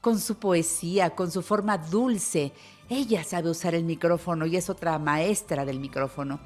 [0.00, 2.52] con su poesía, con su forma dulce.
[2.88, 6.40] Ella sabe usar el micrófono y es otra maestra del micrófono.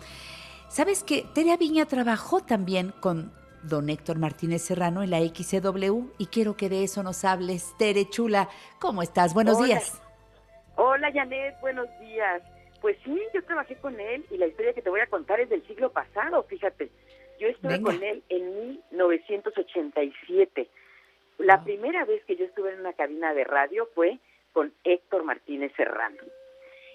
[0.68, 3.32] ¿Sabes que Tere Aviña trabajó también con
[3.68, 7.74] don Héctor Martínez Serrano en la XCW y quiero que de eso nos hables.
[7.78, 8.48] Tere Chula,
[8.78, 9.34] ¿cómo estás?
[9.34, 10.00] Buenos días.
[10.76, 12.42] Hola Janet, buenos días.
[12.80, 15.48] Pues sí, yo trabajé con él y la historia que te voy a contar es
[15.48, 16.90] del siglo pasado, fíjate.
[17.38, 20.68] Yo estuve con él en 1987.
[21.38, 24.18] La primera vez que yo estuve en una cabina de radio fue
[24.52, 26.22] con Héctor Martínez Serrano.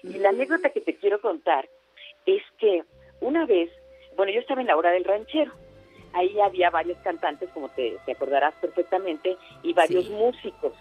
[0.02, 1.68] Y la anécdota que te quiero contar
[2.26, 2.82] es que
[3.20, 3.70] una vez,
[4.16, 5.52] bueno, yo estaba en la hora del ranchero.
[6.14, 10.72] Ahí había varios cantantes, como te, te acordarás perfectamente, y varios músicos.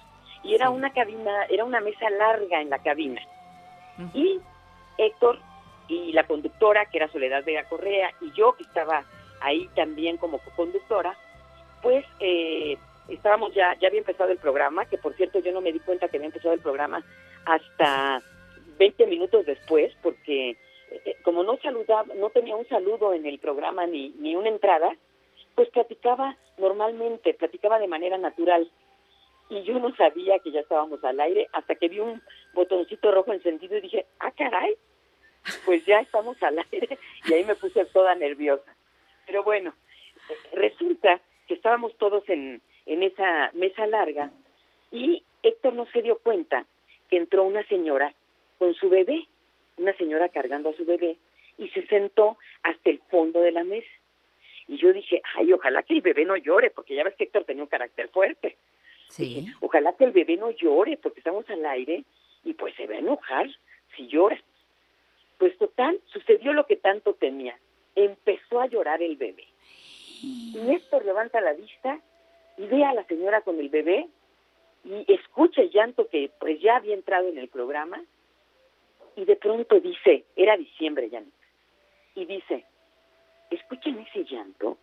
[0.44, 3.22] Y era una cabina, era una mesa larga en la cabina.
[4.14, 4.40] Y
[4.98, 5.40] Héctor
[5.88, 9.04] y la conductora, que era Soledad Vega Correa, y yo, que estaba
[9.42, 11.18] ahí también como conductora,
[11.82, 12.78] pues eh,
[13.10, 16.08] estábamos ya, ya había empezado el programa, que por cierto yo no me di cuenta
[16.08, 17.04] que había empezado el programa
[17.46, 18.22] hasta
[18.78, 20.52] 20 minutos después, porque
[20.92, 24.96] eh, como no saludaba, no tenía un saludo en el programa ni, ni una entrada,
[25.56, 28.70] pues platicaba normalmente, platicaba de manera natural.
[29.49, 32.22] Y yo no sabía que ya estábamos al aire hasta que vi un
[32.54, 34.76] botoncito rojo encendido y dije, ah, caray,
[35.66, 36.97] pues ya estamos al aire.
[37.26, 38.76] Y ahí me puse toda nerviosa.
[39.26, 39.74] Pero bueno,
[40.54, 44.32] resulta que estábamos todos en, en esa mesa larga
[44.91, 46.66] y Héctor no se dio cuenta
[47.10, 48.14] que entró una señora
[48.58, 49.28] con su bebé,
[49.78, 51.18] una señora cargando a su bebé,
[51.58, 53.89] y se sentó hasta el fondo de la mesa.
[54.72, 57.43] Y yo dije, ay, ojalá que el bebé no llore, porque ya ves que Héctor
[57.43, 58.55] tenía un carácter fuerte.
[59.09, 59.45] Sí.
[59.59, 62.05] Ojalá que el bebé no llore, porque estamos al aire
[62.45, 63.49] y pues se va a enojar
[63.97, 64.41] si llora.
[65.38, 67.59] Pues total, sucedió lo que tanto temía.
[67.95, 69.45] Empezó a llorar el bebé.
[70.24, 71.99] Y Héctor levanta la vista
[72.57, 74.07] y ve a la señora con el bebé
[74.86, 78.01] y escucha el llanto que pues ya había entrado en el programa
[79.17, 81.22] y de pronto dice, era diciembre ya,
[82.15, 82.63] y dice,
[83.52, 84.80] escuchen ese llanto,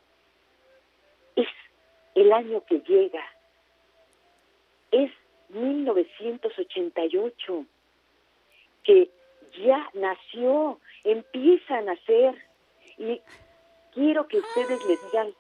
[1.37, 1.49] es
[2.15, 3.23] el año que llega,
[4.91, 5.11] es
[5.49, 7.65] 1988,
[8.85, 9.11] que
[9.65, 12.35] ya nació, empieza a nacer,
[12.99, 13.23] y
[13.93, 15.33] quiero que ustedes le digan,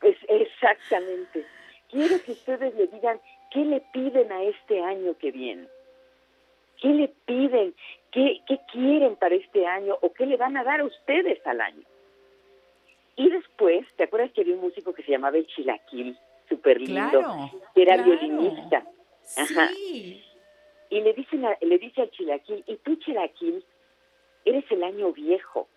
[0.00, 1.46] pues exactamente,
[1.90, 3.20] quiero que ustedes le digan
[3.50, 5.68] qué le piden a este año que viene.
[6.80, 7.74] ¿Qué le piden?
[8.10, 9.98] ¿Qué, ¿Qué quieren para este año?
[10.02, 11.84] ¿O qué le van a dar a ustedes al año?
[13.16, 16.16] Y después, ¿te acuerdas que había un músico que se llamaba el Chilaquil?
[16.48, 18.10] Súper lindo, Claro, que era claro.
[18.10, 18.84] violinista.
[19.36, 19.68] Ajá.
[19.68, 20.22] Sí.
[20.90, 23.64] Y le, dicen a- le dice al Chilaquil, ¿y tú, Chilaquil,
[24.44, 25.68] eres el año viejo?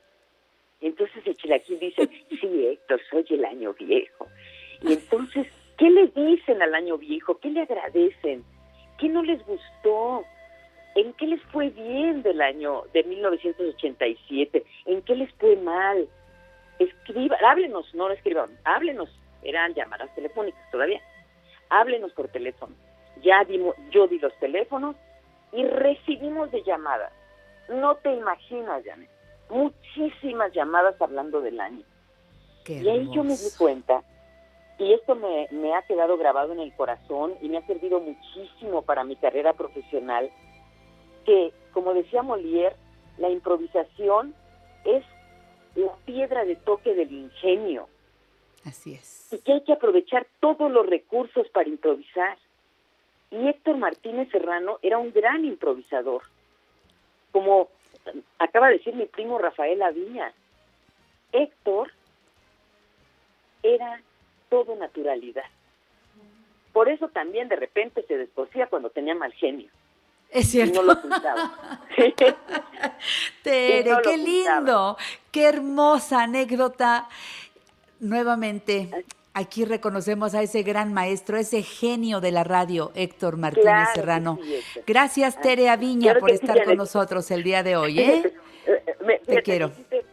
[0.81, 4.27] Entonces el Chilaquil dice, sí, Héctor, soy el año viejo.
[4.81, 7.37] Y entonces, ¿qué le dicen al año viejo?
[7.39, 8.43] ¿Qué le agradecen?
[8.99, 10.23] ¿Qué no les gustó?
[10.95, 14.63] ¿En qué les fue bien del año de 1987?
[14.85, 16.07] ¿En qué les fue mal?
[16.79, 19.09] Escriba, háblenos, no lo escriban, háblenos,
[19.41, 21.01] eran llamadas telefónicas todavía.
[21.69, 22.75] Háblenos por teléfono.
[23.23, 24.95] Ya dimos, yo di los teléfonos
[25.51, 27.11] y recibimos de llamadas.
[27.69, 29.09] No te imaginas, Janet.
[29.49, 31.83] Muchísimas llamadas hablando del año.
[32.67, 34.03] y ahí yo me di cuenta,
[34.77, 38.83] y esto me, me ha quedado grabado en el corazón y me ha servido muchísimo
[38.83, 40.29] para mi carrera profesional,
[41.25, 42.75] que, como decía Molière,
[43.17, 44.35] la improvisación
[44.85, 45.03] es
[45.77, 47.87] la piedra de toque del ingenio
[48.65, 49.29] Así es.
[49.31, 52.37] y que hay que aprovechar todos los recursos para improvisar.
[53.29, 56.23] Y Héctor Martínez Serrano era un gran improvisador.
[57.31, 57.69] Como
[58.39, 60.33] acaba de decir mi primo Rafael Aviña,
[61.31, 61.91] Héctor
[63.63, 64.01] era
[64.49, 65.43] todo naturalidad.
[66.73, 69.69] Por eso también de repente se descosía cuando tenía mal genio.
[70.29, 70.81] Es Y cierto.
[70.83, 70.97] no lo.
[73.43, 74.97] Tere, no qué lindo,
[75.31, 77.07] qué hermosa anécdota.
[77.99, 78.89] Nuevamente,
[79.33, 84.39] aquí reconocemos a ese gran maestro, ese genio de la radio, Héctor Martínez Claro Serrano.
[84.43, 84.83] sí, Héctor.
[84.85, 87.99] Gracias, Tere Aviña, Claro por sí, estar con nosotros el día de hoy.
[88.01, 88.33] ¿eh?
[89.05, 89.71] Me- Te quiero.
[89.91, 90.05] eh,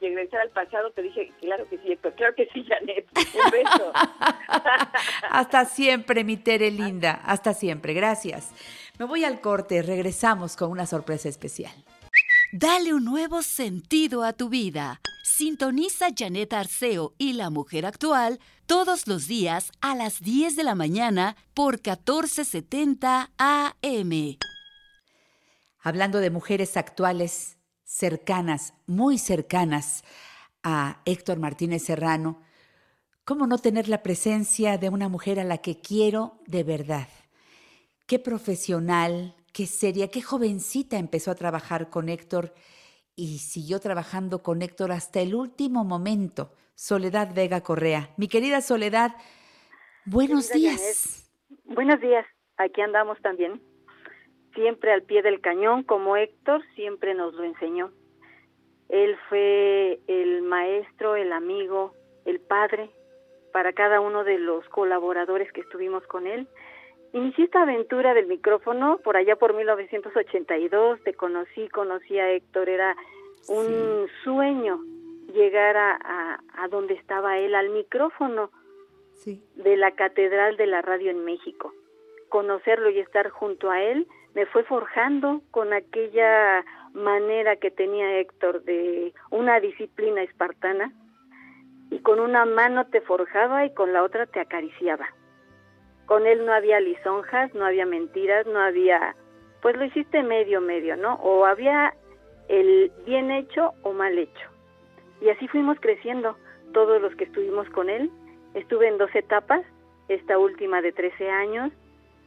[0.00, 3.06] regresar al pasado, te dije, claro que sí, Héctor, claro que sí, Janet.
[3.16, 3.92] Un beso.
[5.30, 7.20] Hasta siempre, mi Tere linda.
[7.24, 7.94] Hasta siempre.
[7.94, 8.50] Gracias.
[8.98, 9.80] Me voy al corte.
[9.82, 11.72] Regresamos con una sorpresa especial.
[12.52, 15.00] Dale un nuevo sentido a tu vida.
[15.22, 20.74] Sintoniza Janet Arceo y la mujer actual todos los días a las 10 de la
[20.74, 24.36] mañana por 1470 AM.
[25.80, 30.02] Hablando de mujeres actuales cercanas, muy cercanas
[30.64, 32.42] a Héctor Martínez Serrano,
[33.24, 37.06] ¿cómo no tener la presencia de una mujer a la que quiero de verdad?
[38.08, 42.54] Qué profesional, qué seria, qué jovencita empezó a trabajar con Héctor
[43.14, 46.54] y siguió trabajando con Héctor hasta el último momento.
[46.74, 48.08] Soledad Vega Correa.
[48.16, 49.10] Mi querida Soledad,
[50.06, 51.30] buenos Querida días.
[51.66, 52.24] Buenos días,
[52.56, 53.60] aquí andamos también.
[54.54, 57.92] Siempre al pie del cañón, como Héctor siempre nos lo enseñó.
[58.88, 61.92] Él fue el maestro, el amigo,
[62.24, 62.90] el padre
[63.52, 66.48] para cada uno de los colaboradores que estuvimos con él.
[67.12, 72.96] Inicié esta aventura del micrófono por allá por 1982, te conocí, conocí a Héctor, era
[73.48, 74.80] un sueño
[75.32, 78.50] llegar a, a, donde estaba él, al micrófono
[79.24, 81.72] de la Catedral de la Radio en México.
[82.28, 88.62] Conocerlo y estar junto a él me fue forjando con aquella manera que tenía Héctor
[88.64, 90.92] de una disciplina espartana.
[91.90, 95.08] Y con una mano te forjaba y con la otra te acariciaba.
[96.08, 99.14] Con él no había lisonjas, no había mentiras, no había,
[99.62, 101.14] pues lo hiciste medio, medio, ¿no?
[101.22, 101.94] O había
[102.48, 104.48] el bien hecho o mal hecho.
[105.20, 106.36] Y así fuimos creciendo,
[106.72, 108.10] todos los que estuvimos con él.
[108.54, 109.64] Estuve en dos etapas,
[110.08, 111.72] esta última de 13 años,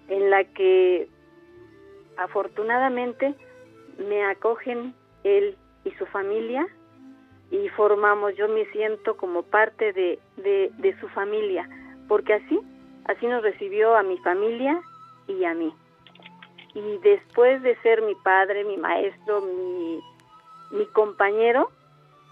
[0.08, 1.10] en la que
[2.18, 3.34] afortunadamente
[3.98, 6.68] me acogen él y su familia
[7.52, 11.70] y formamos, yo me siento como parte de, de, su familia,
[12.08, 12.60] porque así,
[13.06, 14.82] así nos recibió a mi familia
[15.28, 15.74] y a mí.
[16.74, 21.70] Y después de ser mi padre, mi maestro, mi, compañero,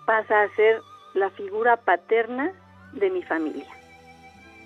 [0.05, 0.81] pasa a ser
[1.13, 2.53] la figura paterna
[2.93, 3.67] de mi familia.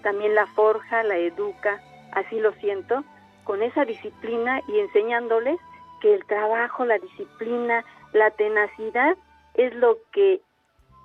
[0.04, 1.82] También la forja, la educa,
[2.14, 3.04] así lo siento,
[3.44, 5.60] con esa disciplina y enseñándoles
[6.02, 7.84] que el trabajo, la disciplina,
[8.14, 9.18] la tenacidad
[9.56, 10.40] es lo que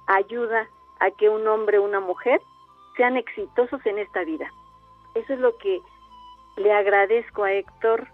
[0.08, 0.66] ayuda
[1.00, 2.40] a que un hombre o una mujer
[2.96, 4.50] sean exitosos en esta vida.
[5.18, 5.80] Eso es lo que
[6.56, 8.06] le agradezco a Héctor,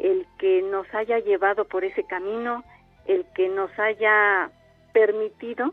[0.00, 2.64] el que nos haya llevado por ese camino,
[3.06, 4.50] el que nos haya
[4.92, 5.72] permitido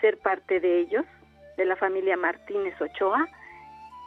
[0.00, 1.04] ser parte de ellos,
[1.56, 3.26] de la familia Martínez Ochoa,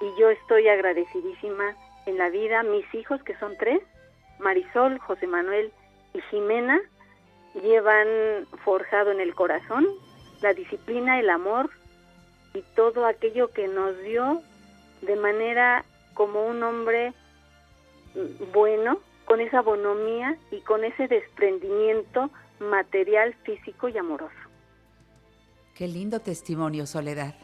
[0.02, 3.82] y yo estoy agradecidísima en la vida, mis hijos que son tres,
[4.40, 5.72] Marisol, José Manuel
[6.14, 6.80] y Jimena,
[7.62, 9.86] llevan forjado en el corazón
[10.42, 11.70] la disciplina, el amor
[12.54, 14.42] y todo aquello que nos dio
[15.02, 15.86] de manera
[16.16, 17.14] como un hombre
[18.54, 24.34] bueno, con esa bonomía y con ese desprendimiento material, físico y amoroso.
[25.76, 27.36] Qué lindo testimonio, Soledad.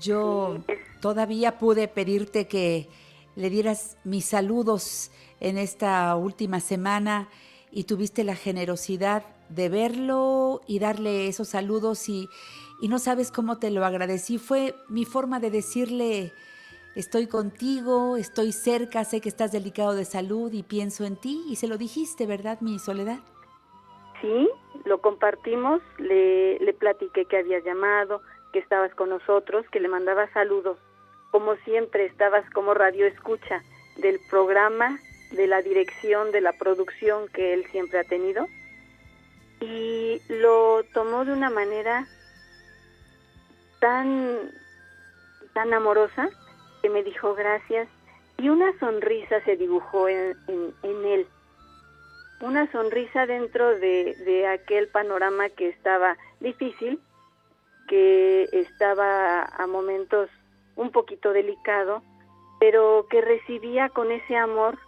[0.00, 0.58] Yo
[1.00, 2.88] todavía pude pedirte que
[3.34, 5.10] le dieras mis saludos
[5.40, 7.28] en esta última semana
[7.70, 12.28] y tuviste la generosidad de verlo y darle esos saludos y,
[12.80, 14.38] y no sabes cómo te lo agradecí.
[14.38, 16.32] Fue mi forma de decirle,
[16.96, 21.56] estoy contigo, estoy cerca, sé que estás delicado de salud y pienso en ti y
[21.56, 23.18] se lo dijiste, ¿verdad, mi soledad?
[24.20, 24.48] Sí,
[24.84, 28.22] lo compartimos, le, le platiqué que habías llamado,
[28.52, 30.78] que estabas con nosotros, que le mandaba saludos.
[31.30, 33.62] Como siempre, estabas como radio escucha
[33.98, 34.98] del programa
[35.32, 38.46] de la dirección de la producción que él siempre ha tenido
[39.60, 42.06] y lo tomó de una manera
[43.80, 44.50] tan
[45.52, 46.28] tan amorosa
[46.82, 47.88] que me dijo gracias
[48.38, 51.26] y una sonrisa se dibujó en, en, él
[52.40, 57.00] una sonrisa dentro de, de aquel panorama que estaba difícil
[57.88, 60.28] que estaba a momentos
[60.74, 62.02] un poquito delicado
[62.58, 64.78] pero que recibía con ese amor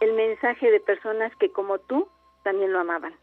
[0.00, 2.08] el mensaje de personas que como tú
[2.42, 3.14] también lo amaban.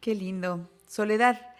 [0.00, 0.68] Qué lindo.
[0.86, 1.54] Soledad,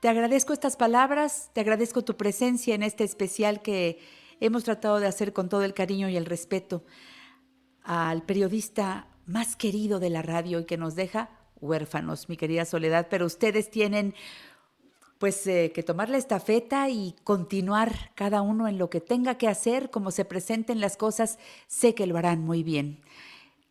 [0.00, 3.98] te agradezco estas palabras, te agradezco tu presencia en este especial que
[4.40, 6.84] hemos tratado de hacer con todo el cariño y el respeto
[7.82, 11.30] al periodista más querido de la radio y que nos deja
[11.60, 14.14] huérfanos, mi querida Soledad, pero ustedes tienen
[15.18, 19.48] pues eh, que tomar la estafeta y continuar cada uno en lo que tenga que
[19.48, 23.02] hacer, como se presenten las cosas, sé que lo harán muy bien.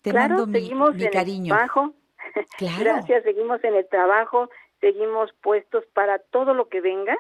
[0.04, 1.54] Te mando mi, seguimos en cariño.
[1.56, 1.94] El trabajo.
[2.80, 7.18] Gracias, seguimos en el trabajo, seguimos puestos para todo lo que venga.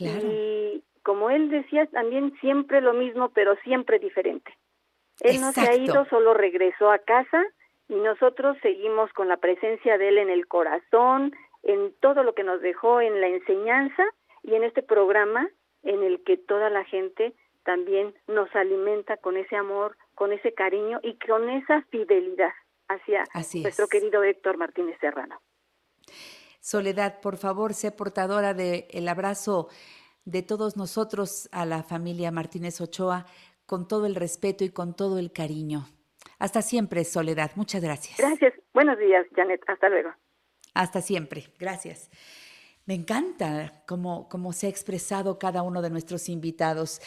[0.00, 4.52] Y como él decía, también siempre lo mismo, pero siempre diferente.
[5.20, 7.44] Él no se ha ido, solo regresó a casa
[7.88, 11.32] y nosotros seguimos con la presencia de él en el corazón,
[11.62, 14.02] en todo lo que nos dejó en la enseñanza
[14.42, 15.48] y en este programa
[15.82, 21.00] en el que toda la gente también nos alimenta con ese amor, con ese cariño
[21.02, 22.52] y con esa fidelidad
[22.88, 25.38] hacia nuestro querido Héctor Martínez Serrano.
[26.60, 29.68] Soledad, por favor, sé portadora del el abrazo
[30.24, 33.26] de todos nosotros a la familia Martínez Ochoa
[33.66, 35.86] con todo el respeto y con todo el cariño.
[36.38, 37.52] Hasta siempre, Soledad.
[37.54, 38.18] Muchas gracias.
[38.18, 38.54] Gracias.
[38.72, 39.62] Buenos días, Janet.
[39.66, 40.10] Hasta luego.
[40.74, 41.44] Hasta siempre.
[41.58, 42.10] Gracias.
[42.86, 47.00] Me encanta cómo, cómo, se ha expresado cada uno de nuestros invitados.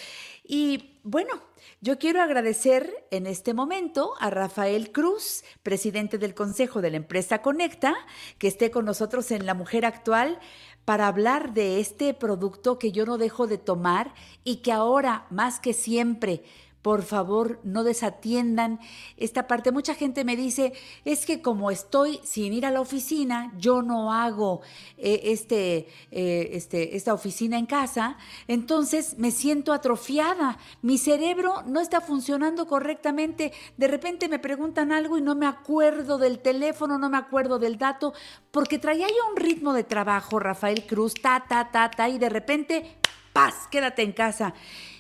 [0.44, 1.40] Y bueno,
[1.82, 7.44] yo quiero agradecer en este momento a Rafael Cruz, presidente del Consejo de la empresa
[7.44, 7.96] Conecta,
[8.40, 10.40] que esté con nosotros en La Mujer Actual
[10.88, 14.14] para hablar de este producto que yo no dejo de tomar
[14.46, 16.46] y que ahora, más que siempre,
[16.88, 18.80] por favor no desatiendan
[19.18, 19.74] esta parte.
[19.74, 20.72] Mucha gente me dice,
[21.04, 24.62] es que como estoy sin ir a la oficina, yo no hago
[24.98, 28.16] eh, este, eh, este, esta oficina en casa,
[28.48, 35.18] entonces me siento atrofiada, mi cerebro no está funcionando correctamente, de repente me preguntan algo
[35.18, 38.14] y no me acuerdo del teléfono, no me acuerdo del dato,
[38.50, 42.30] porque traía yo un ritmo de trabajo, Rafael Cruz, ta, ta, ta, ta, y de
[42.30, 42.96] repente,
[43.34, 44.54] paz, quédate en casa.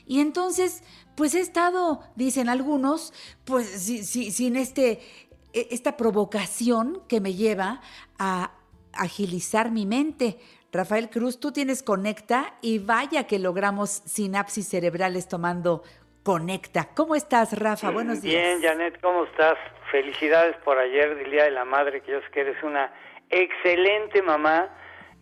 [0.07, 0.83] Y entonces,
[1.15, 3.13] pues he estado, dicen algunos,
[3.45, 4.99] pues sin este,
[5.53, 7.81] e, esta provocación que me lleva
[8.17, 8.51] a
[8.93, 10.37] agilizar mi mente.
[10.71, 15.83] Rafael Cruz, tú tienes Conecta y vaya que logramos sinapsis cerebrales tomando
[16.23, 16.89] Conecta.
[16.93, 17.89] ¿Cómo estás, Rafa?
[17.89, 18.43] Buenos días.
[18.43, 19.57] Bien, Janet, ¿cómo estás?
[19.91, 22.93] Felicidades por ayer del Día de la Madre, que yo sé que eres una
[23.29, 24.69] excelente mamá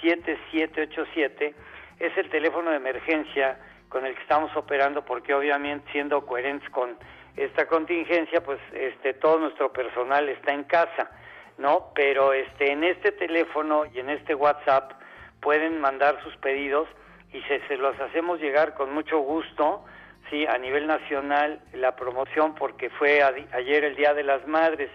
[0.00, 1.54] 7787,
[2.00, 3.58] es el teléfono de emergencia
[3.88, 6.96] con el que estamos operando porque obviamente siendo coherentes con
[7.36, 11.10] esta contingencia, pues este todo nuestro personal está en casa,
[11.58, 11.90] ¿no?
[11.94, 14.92] Pero este en este teléfono y en este WhatsApp
[15.40, 16.88] pueden mandar sus pedidos
[17.32, 19.84] y se, se los hacemos llegar con mucho gusto,
[20.30, 24.90] sí, a nivel nacional la promoción porque fue a- ayer el Día de las Madres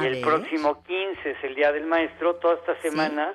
[0.00, 0.22] y el ver.
[0.22, 3.34] próximo 15 es el Día del Maestro, toda esta semana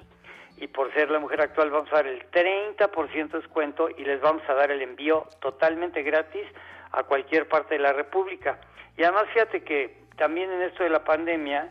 [0.57, 4.21] y por ser la mujer actual vamos a dar el 30% de descuento y les
[4.21, 6.45] vamos a dar el envío totalmente gratis
[6.91, 8.59] a cualquier parte de la República.
[8.97, 11.69] Y además fíjate que también en esto de la pandemia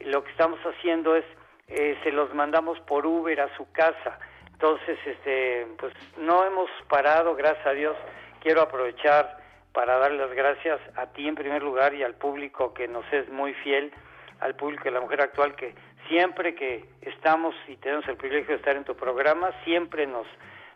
[0.00, 1.24] lo que estamos haciendo es
[1.68, 4.18] eh, se los mandamos por Uber a su casa.
[4.52, 7.96] Entonces, este, pues no hemos parado, gracias a Dios.
[8.42, 9.38] Quiero aprovechar
[9.72, 13.28] para dar las gracias a ti en primer lugar y al público que nos es
[13.30, 13.92] muy fiel,
[14.40, 15.74] al público de la mujer actual que
[16.08, 20.26] siempre que estamos y tenemos el privilegio de estar en tu programa, siempre nos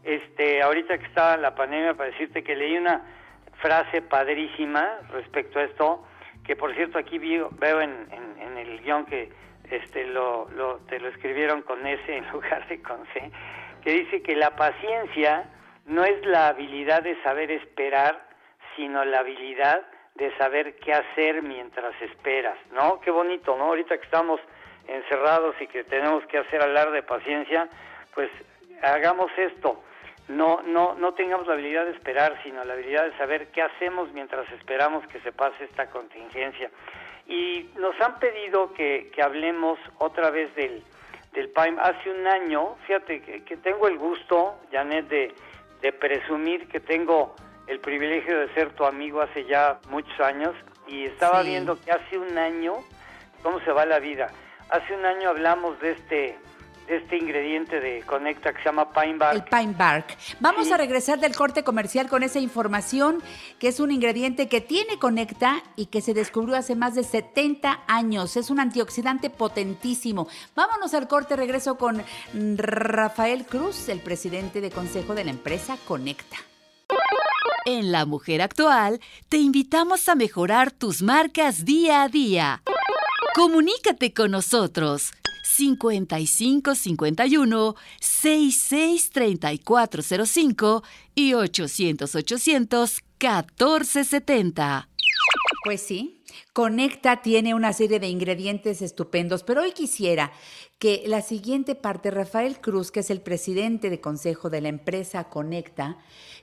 [0.06, 3.02] este, ahorita que está la pandemia, para decirte que leí una
[3.62, 6.06] frase padrísima respecto a esto,
[6.46, 9.32] que por cierto aquí veo en, en- en el guion que
[9.72, 13.32] este lo, lo- te lo escribieron con S en lugar de con C,
[13.84, 15.50] que dice que la paciencia
[15.86, 18.28] no es la habilidad de saber esperar,
[18.76, 19.82] sino la habilidad
[20.16, 23.00] de saber qué hacer mientras esperas, ¿no?
[23.02, 23.66] Qué bonito, ¿no?
[23.66, 24.40] Ahorita que estamos
[24.88, 27.68] encerrados y que tenemos que hacer hablar de paciencia,
[28.14, 28.30] pues
[28.84, 29.84] hagamos esto.
[30.28, 34.12] No, no, no tengamos la habilidad de esperar, sino la habilidad de saber qué hacemos
[34.12, 36.72] mientras esperamos que se pase esta contingencia.
[37.28, 40.84] Y nos han pedido que, que hablemos otra vez del,
[41.34, 41.78] del PAIM.
[41.80, 45.34] Hace un año, fíjate que, que tengo el gusto, Janet, de,
[45.82, 47.36] de presumir que tengo
[47.68, 50.56] el privilegio de ser tu amigo hace ya muchos años
[50.88, 51.50] y estaba Sí.
[51.50, 52.76] viendo que hace un año,
[53.44, 54.32] cómo se va la vida.
[54.70, 56.38] Hace un año hablamos de este
[56.88, 59.36] este ingrediente de Conecta que se llama Pine Bark.
[59.36, 60.18] El Pine Bark.
[60.40, 63.22] Vamos a regresar del corte comercial con esa información
[63.60, 67.82] que es un ingrediente que tiene Conecta y que se descubrió hace más de 70
[67.88, 68.38] años.
[68.38, 70.28] Es un antioxidante potentísimo.
[70.56, 72.04] Vámonos al corte, regreso con
[72.58, 76.38] Rafael Cruz, el presidente de consejo de la empresa Conecta.
[77.66, 82.62] En La Mujer Actual te invitamos a mejorar tus marcas día a día.
[83.34, 85.12] Comunícate con nosotros
[85.46, 94.90] 55 51 66 3405 y 800 800 1470.
[95.64, 96.24] Pues sí,
[96.54, 100.32] Conecta tiene una serie de ingredientes estupendos, pero hoy quisiera
[100.80, 105.30] que la siguiente parte, Rafael Cruz, que es el presidente de consejo de la empresa
[105.30, 105.98] Conecta,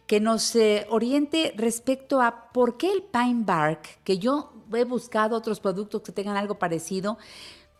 [0.06, 5.36] que nos eh, oriente respecto a por qué el Pine Bark, que yo he buscado
[5.36, 7.18] otros productos que tengan algo parecido,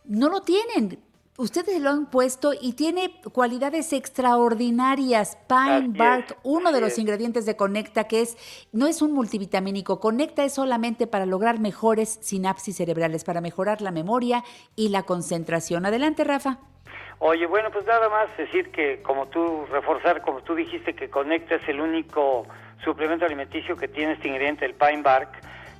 [0.04, 0.98] no lo tienen.
[1.38, 5.38] Ustedes lo han puesto y tiene cualidades extraordinarias.
[5.48, 6.98] Pine Así es, Bark, uno de los es.
[6.98, 8.36] ingredientes de Conecta, que es,
[8.70, 9.98] no es un multivitamínico.
[9.98, 14.44] Conecta es solamente para lograr mejores sinapsis cerebrales, para mejorar la memoria
[14.76, 15.86] y la concentración.
[15.86, 16.58] Adelante, Rafa.
[17.18, 21.54] Oye, bueno, pues nada más decir que como tú, reforzar, como tú dijiste que Conecta
[21.54, 22.46] es el único
[22.84, 25.30] suplemento alimenticio que tiene este ingrediente, el Pine Bark,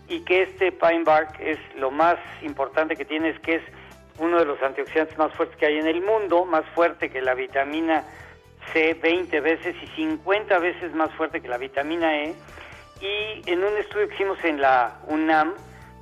[0.09, 3.63] y que este Pine Bark es lo más importante que tiene, es que es
[4.19, 7.35] uno de los antioxidantes más fuertes que hay en el mundo, más fuerte que la
[7.35, 8.05] vitamina
[8.73, 12.35] C 20 veces y 50 veces más fuerte que la vitamina E.
[13.01, 15.55] Y en un estudio que hicimos en la UNAM,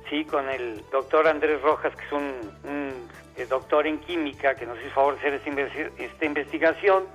[0.09, 4.77] sí, con el doctor Andrés Rojas, que es un, eh, doctor en química que nos
[4.79, 5.49] hizo favor hacer esta,
[5.97, 7.05] esta investigación,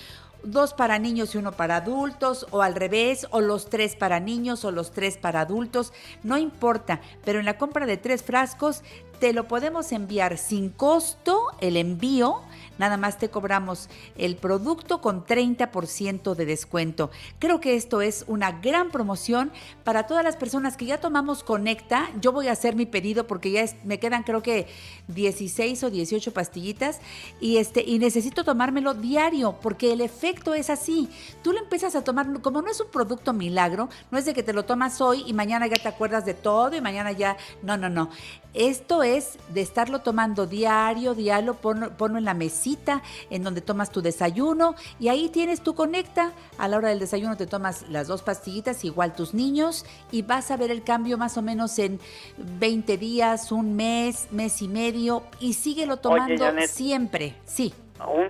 [0.45, 4.65] dos para niños y uno para adultos, o al revés, o los tres para niños
[4.65, 5.93] o los tres para adultos,
[6.23, 8.83] no importa, pero en la compra de tres frascos
[9.23, 12.41] te lo podemos enviar sin costo el envío,
[12.77, 13.89] nada más te cobramos
[14.19, 17.13] el producto con 30% de descuento.
[17.39, 19.53] Creo que esto es una gran promoción
[19.85, 22.11] para todas las personas que ya tomamos Conecta.
[22.21, 24.67] Yo voy a hacer mi pedido porque ya me quedan creo que
[25.07, 26.99] 16 o 18 pastillitas
[27.41, 31.09] y este y necesito tomármelo diario porque el efecto es así.
[31.45, 34.43] Tú lo empiezas a tomar como no es un producto milagro, no es de que
[34.43, 37.77] te lo tomas hoy y mañana ya te acuerdas de todo y mañana ya no,
[37.77, 38.11] no, no.
[38.53, 39.12] Esto es
[39.49, 44.75] de estarlo tomando diario, diario, ponlo, ponlo en la mesita en donde tomas tu desayuno
[44.99, 46.33] y ahí tienes tu conecta.
[46.59, 50.51] A la hora del desayuno te tomas las dos pastillitas, igual tus niños, y vas
[50.51, 52.01] a ver el cambio más o menos en
[52.39, 56.69] 20 días, un mes, mes y medio, y síguelo tomando Janet.
[56.71, 57.35] siempre.
[57.45, 57.75] Sí.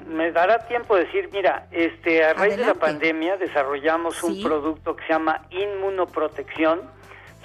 [0.07, 4.43] Me dará tiempo de decir, mira, este, a raíz de la pandemia desarrollamos un Sí.
[4.43, 6.81] producto que se llama inmunoprotección,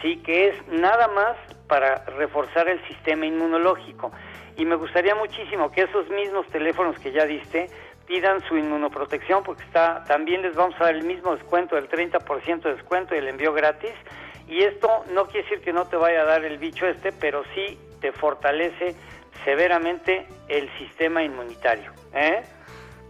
[0.02, 1.38] sí, que es nada más
[1.68, 4.12] para reforzar el sistema inmunológico.
[4.58, 7.70] y me gustaría muchísimo que esos mismos teléfonos que ya diste
[8.08, 12.62] pidan su inmunoprotección porque está también les vamos a dar el mismo descuento, el 30%
[12.62, 13.92] de descuento y el envío gratis.
[14.48, 17.44] Y esto no quiere decir que no te vaya a dar el bicho este, pero
[17.54, 18.96] sí te fortalece
[19.44, 21.92] severamente el sistema inmunitario.
[22.14, 22.44] ¿eh?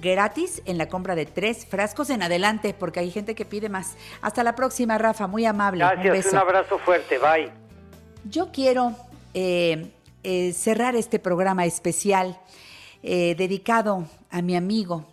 [0.00, 3.96] gratis en la compra de tres frascos en adelante porque hay gente que pide más.
[4.20, 5.26] Hasta la próxima, Rafa.
[5.26, 5.84] Muy amable.
[5.84, 6.30] un Gracias, beso.
[6.30, 7.50] un abrazo fuerte, bye.
[8.24, 8.92] Yo quiero
[9.34, 9.90] eh,
[10.28, 12.40] eh, cerrar este programa especial
[13.04, 15.06] eh, dedicado a mi amigo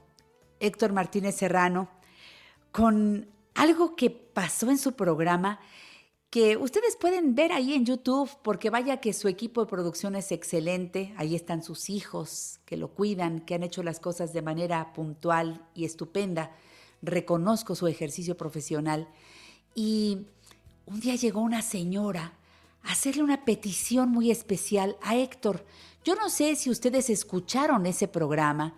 [0.59, 1.87] Héctor Martínez Serrano
[2.71, 5.59] con algo que pasó en su programa
[6.31, 10.31] que ustedes pueden ver ahí en YouTube, porque vaya que su equipo de producción es
[10.31, 14.93] excelente, ahí están sus hijos que lo cuidan, que han hecho las cosas de manera
[14.93, 16.55] puntual y estupenda.
[17.03, 19.07] Reconozco su ejercicio profesional.
[19.75, 20.25] Y
[20.87, 22.33] un día llegó una señora
[22.83, 25.65] hacerle una petición muy especial a Héctor.
[26.03, 28.73] Yo no sé si ustedes escucharon ese programa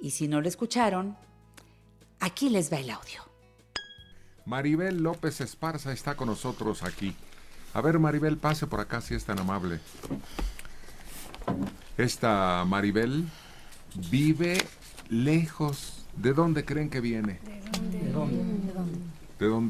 [0.00, 1.16] y si no lo escucharon,
[2.18, 3.22] aquí les va el audio.
[4.44, 7.14] Maribel López Esparza está con nosotros aquí.
[7.74, 9.80] A ver, Maribel, pase por acá si es tan amable.
[11.96, 13.28] Esta Maribel
[14.10, 14.58] vive
[15.08, 15.98] lejos.
[16.16, 17.40] ¿De dónde creen que viene?
[17.44, 17.98] ¿De dónde?
[17.98, 18.51] De dónde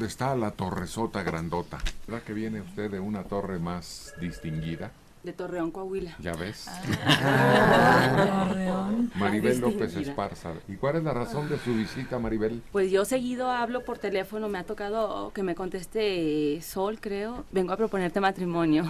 [0.05, 1.79] está la torresota grandota.
[2.07, 4.91] ¿Verdad que viene usted de una torre más distinguida?
[5.23, 6.15] De Torreón, Coahuila.
[6.19, 6.67] ¿Ya ves?
[7.05, 9.11] Ah, Torreón.
[9.15, 9.95] Maribel López.
[9.95, 10.53] Esparza.
[10.67, 12.61] ¿Y cuál es la razón de su visita, Maribel?
[12.71, 17.45] Pues yo seguido hablo por teléfono, me ha tocado que me conteste Sol, creo.
[17.51, 18.83] Vengo a proponerte matrimonio.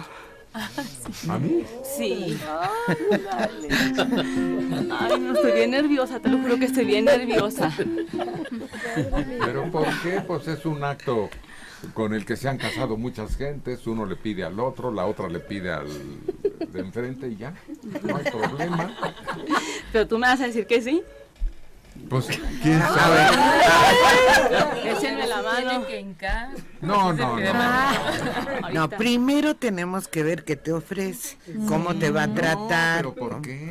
[1.28, 1.64] ¿A mí?
[1.82, 2.38] Sí.
[4.90, 7.72] Ay, no, estoy bien nerviosa, te lo juro que estoy bien nerviosa.
[9.44, 10.22] ¿Pero por qué?
[10.26, 11.28] Pues es un acto
[11.92, 13.86] con el que se han casado muchas gentes.
[13.86, 15.88] Uno le pide al otro, la otra le pide al
[16.68, 17.54] de enfrente y ya.
[18.02, 18.96] No hay problema.
[19.92, 21.02] Pero tú me vas a decir que sí.
[22.14, 22.28] Pues,
[22.62, 23.26] ¿quién sabe?
[24.88, 25.84] Échenme la mano.
[26.80, 28.70] No, no, no.
[28.72, 31.36] No, primero tenemos que ver qué te ofrece,
[31.66, 32.98] cómo te va a tratar.
[32.98, 33.68] ¿Pero por qué?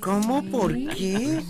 [0.00, 0.42] ¿Cómo?
[0.50, 1.42] ¿Por qué?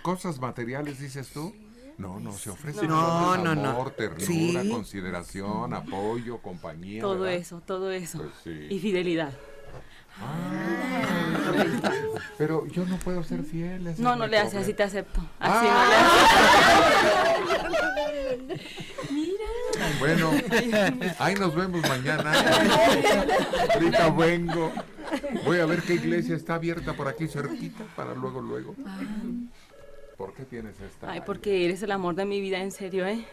[0.00, 1.54] ¿Cosas materiales dices tú?
[1.98, 3.70] No, no, se ofrece No, no, no.
[3.72, 4.70] amor, ternura, Sí.
[4.70, 7.02] consideración, apoyo, compañía.
[7.02, 7.34] Todo ¿verdad?
[7.34, 8.20] eso, todo eso.
[8.20, 8.68] Pues sí.
[8.74, 9.32] Y fidelidad.
[12.38, 13.86] Pero yo no puedo ser fiel.
[13.86, 15.20] ese No, no le haces, así te acepto.
[15.38, 15.84] Así Ah.
[15.84, 15.96] no le
[18.48, 18.62] haces.
[19.98, 20.30] Bueno,
[21.18, 22.32] ahí nos vemos mañana.
[23.74, 24.72] Ahorita vengo.
[25.44, 28.74] Voy a ver qué iglesia está abierta por aquí cerquita para luego, luego.
[30.16, 31.10] ¿Por qué tienes esta?
[31.10, 33.24] Ay, porque eres el amor de mi vida, en serio, ¿eh?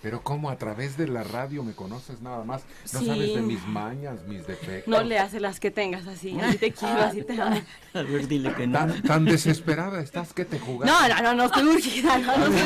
[0.00, 2.62] Pero ¿cómo a través de la radio me conoces nada más?
[2.92, 3.06] No Sí.
[3.06, 4.86] sabes de mis mañas, mis defectos.
[4.86, 6.38] No le haces las que tengas así.
[6.40, 7.60] Así te quiero, así te amo.
[7.94, 8.78] A ver, dile que no.
[8.78, 10.92] Tan, tan desesperada estás que te jugaste.
[10.94, 12.16] No, no, no, no estoy urgida.
[12.18, 12.60] No, no, estoy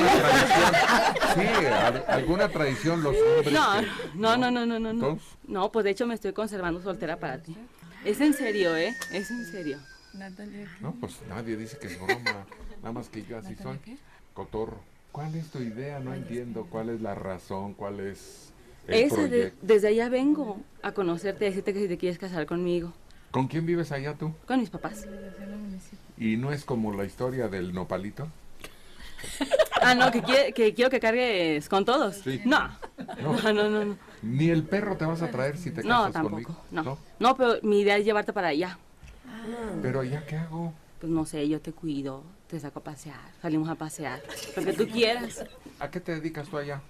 [1.35, 3.53] Sí, al- alguna tradición los hombres.
[3.53, 5.19] no, que- no, no, no, no, no, no.
[5.47, 7.57] No, pues de hecho me estoy conservando soltera para ti.
[8.05, 8.95] Es en serio, ¿eh?
[9.11, 9.79] Es en serio.
[10.81, 12.45] No, pues nadie dice que es broma.
[12.83, 13.79] Nada más que yo así soy.
[14.35, 14.83] Cotorro.
[15.13, 16.01] ¿Cuál es tu idea?
[16.01, 16.67] No entiendo.
[16.71, 17.75] ¿Cuál es la razón?
[17.75, 18.51] ¿Cuál es
[18.89, 19.59] el de- proyecto?
[19.63, 22.93] desde allá vengo a conocerte y decirte que si te quieres casar conmigo.
[23.31, 24.33] ¿Con quién vives allá tú?
[24.47, 25.07] Con mis papás.
[26.19, 28.29] ¿Y no es como la historia del nopalito?
[29.85, 32.15] Ah, no, que, quiere- que quiero que cargues con todos.
[32.19, 32.41] Sí.
[32.45, 32.69] No.
[33.21, 33.33] No.
[33.43, 33.85] No, no, no.
[33.85, 33.97] no.
[34.23, 36.37] Ni el perro te vas a traer si te No, casas tampoco.
[36.37, 36.57] conmigo.
[36.71, 36.99] No.
[37.19, 38.79] no, pero mi idea es llevarte para allá.
[39.83, 40.73] Pero allá qué hago?
[41.01, 42.23] Pues no sé, yo te cuido,
[42.53, 44.23] te saco a pasear, salimos a pasear,
[44.57, 45.43] lo que tú quieras.
[45.81, 46.83] ¿A qué te dedicas tú allá?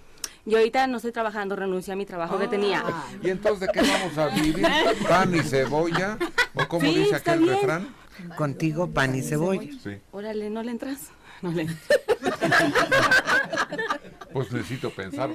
[0.45, 2.83] Yo ahorita no estoy trabajando, renuncié a mi trabajo que tenía.
[3.23, 4.67] ¿Y entonces de qué vamos a vivir?
[5.09, 6.19] ¿Pan y cebolla?
[6.55, 7.55] ¿O como Sí, dice aquel bien.
[7.55, 7.95] refrán?
[8.37, 9.71] Contigo pan y cebolla.
[9.81, 9.99] Sí.
[10.11, 11.11] Órale, ¿no le entras?
[11.43, 11.69] No le
[14.33, 15.31] Pues necesito pensar.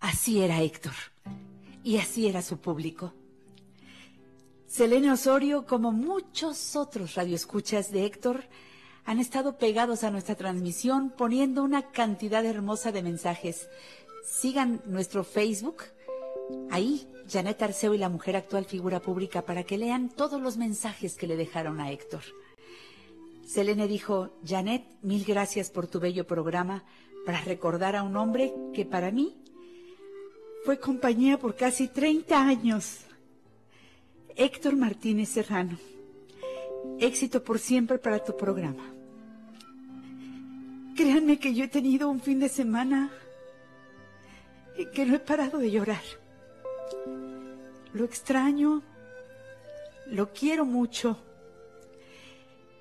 [0.00, 0.94] Así era Héctor.
[1.84, 3.12] Y así era su público.
[4.72, 8.44] Selene Osorio, como muchos otros radioescuchas de Héctor,
[9.04, 13.68] han estado pegados a nuestra transmisión poniendo una cantidad hermosa de mensajes.
[14.24, 15.82] Sigan nuestro Facebook.
[16.70, 21.16] Ahí, Janet Arceo y la mujer actual figura pública para que lean todos los mensajes
[21.16, 22.22] que le dejaron a Héctor.
[23.46, 26.82] Selene dijo, Janet, mil gracias por tu bello programa
[27.26, 29.36] para recordar a un hombre que para mí
[30.64, 33.00] fue compañía por casi 30 años.
[34.36, 35.78] Héctor Martínez Serrano.
[36.98, 38.84] Éxito por siempre para tu programa.
[40.96, 43.10] Créanme que yo he tenido un fin de semana
[44.76, 46.02] y que no he parado de llorar.
[47.92, 48.82] Lo extraño,
[50.06, 51.18] lo quiero mucho.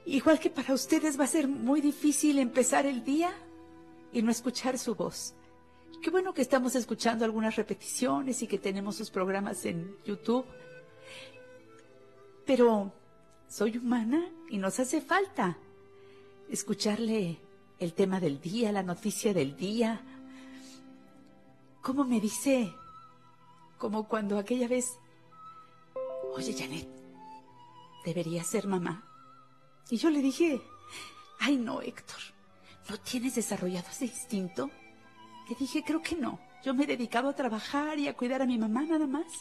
[0.05, 3.31] Igual que para ustedes va a ser muy difícil empezar el día
[4.11, 5.33] y no escuchar su voz.
[6.01, 10.45] Qué bueno que estamos escuchando algunas repeticiones y que tenemos sus programas en YouTube.
[12.51, 12.91] Pero
[13.47, 15.57] soy humana y nos hace falta
[16.49, 17.39] escucharle
[17.79, 20.01] el tema del día, la noticia del día.
[21.81, 22.73] ¿Cómo me dice?
[23.77, 24.97] Como cuando aquella vez,
[26.33, 26.89] oye Janet,
[28.03, 29.01] debería ser mamá.
[29.89, 30.61] Y yo le dije,
[31.39, 32.19] ay no, Héctor,
[32.89, 34.69] ¿no tienes desarrollado ese instinto?
[35.47, 36.37] Le dije, creo que no.
[36.65, 39.31] Yo me he dedicado a trabajar y a cuidar a mi mamá nada más.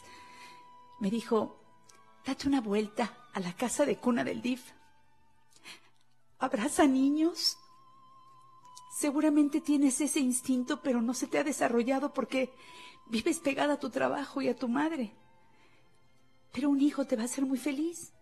[1.00, 1.59] Me dijo,
[2.26, 4.72] date una vuelta a la casa de cuna del DIF.
[6.38, 7.56] Abraza niños.
[8.98, 12.52] Seguramente tienes ese instinto, pero no se te ha desarrollado porque
[13.06, 15.12] vives pegada a tu trabajo y a tu madre.
[16.52, 18.12] Pero un hijo te va a hacer muy feliz.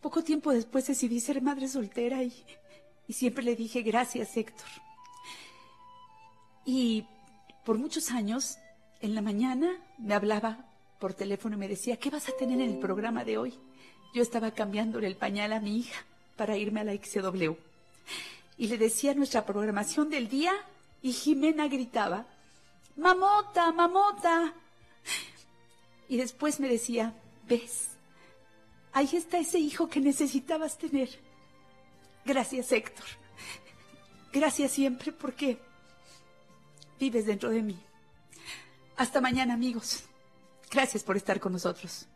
[0.00, 2.44] Poco tiempo después decidí ser madre soltera y,
[3.08, 4.68] y siempre le dije gracias, Héctor.
[6.66, 7.06] Y
[7.64, 8.58] por muchos años,
[9.00, 10.73] en la mañana me hablaba
[11.04, 13.52] por teléfono y me decía, ¿qué vas a tener en el programa de hoy?
[14.14, 16.02] Yo estaba cambiándole el pañal a mi hija
[16.34, 17.52] para irme a la XW.
[18.56, 20.54] Y le decía nuestra programación del día
[21.02, 22.26] y Jimena gritaba,
[22.96, 24.54] ¡Mamota, mamota!
[26.08, 27.12] Y después me decía,
[27.46, 27.90] ¿ves?
[28.94, 31.10] Ahí está ese hijo que necesitabas tener.
[32.24, 33.04] Gracias, Héctor.
[34.32, 35.58] Gracias siempre porque
[36.98, 37.78] vives dentro de mí.
[38.96, 40.04] Hasta mañana, amigos.
[40.70, 42.06] Gracias por estar con nosotros.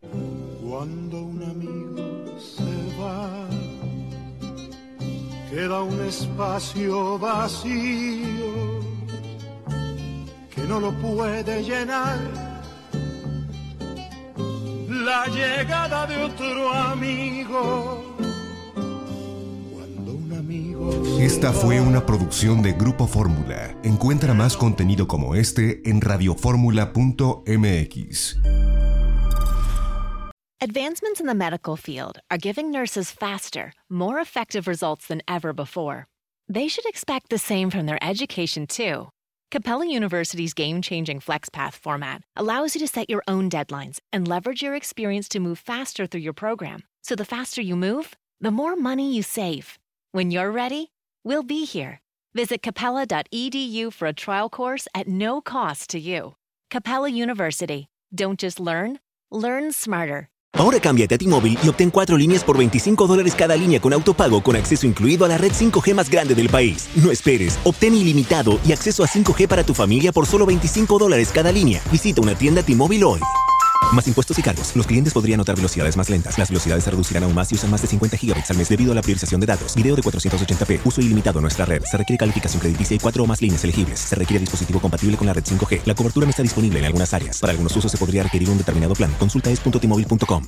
[0.00, 3.48] Cuando un amigo se va,
[5.50, 8.80] queda un espacio vacío
[10.54, 12.18] que no lo puede llenar
[15.06, 18.16] la llegada de otro amigo.
[21.20, 23.76] Esta fue una producción de Grupo Fórmula.
[23.82, 28.36] Encuentra más contenido como este en radioformula.mx.
[30.60, 36.06] Advancements in the medical field are giving nurses faster, more effective results than ever before.
[36.48, 39.08] They should expect the same from their education, too.
[39.50, 44.62] Capella University's game changing FlexPath format allows you to set your own deadlines and leverage
[44.62, 46.80] your experience to move faster through your program.
[47.02, 49.78] So the faster you move, the more money you save.
[50.16, 50.92] When you're ready,
[51.26, 52.00] we'll be here.
[52.34, 56.36] Visit capella.edu for a trial course at no cost to you.
[56.70, 57.88] Capella University.
[58.14, 60.30] Don't just learn, learn smarter.
[60.54, 64.42] Ahora cámbiate a T-Mobile y obtén cuatro líneas por 25 dólares cada línea con autopago
[64.42, 66.88] con acceso incluido a la red 5G más grande del país.
[66.94, 71.30] No esperes, obtén ilimitado y acceso a 5G para tu familia por solo 25 dólares
[71.30, 71.82] cada línea.
[71.92, 73.20] Visita una tienda T-Mobile hoy.
[73.92, 74.74] Más impuestos y cargos.
[74.74, 76.38] Los clientes podrían notar velocidades más lentas.
[76.38, 78.92] Las velocidades se reducirán aún más si usan más de 50 GB al mes debido
[78.92, 79.74] a la priorización de datos.
[79.74, 80.80] Video de 480p.
[80.84, 81.82] Uso ilimitado en nuestra red.
[81.84, 84.00] Se requiere calificación crediticia y cuatro o más líneas elegibles.
[84.00, 85.82] Se requiere dispositivo compatible con la red 5G.
[85.84, 87.38] La cobertura no está disponible en algunas áreas.
[87.38, 89.12] Para algunos usos se podría requerir un determinado plan.
[89.18, 90.46] Consulta es.tmobile.com.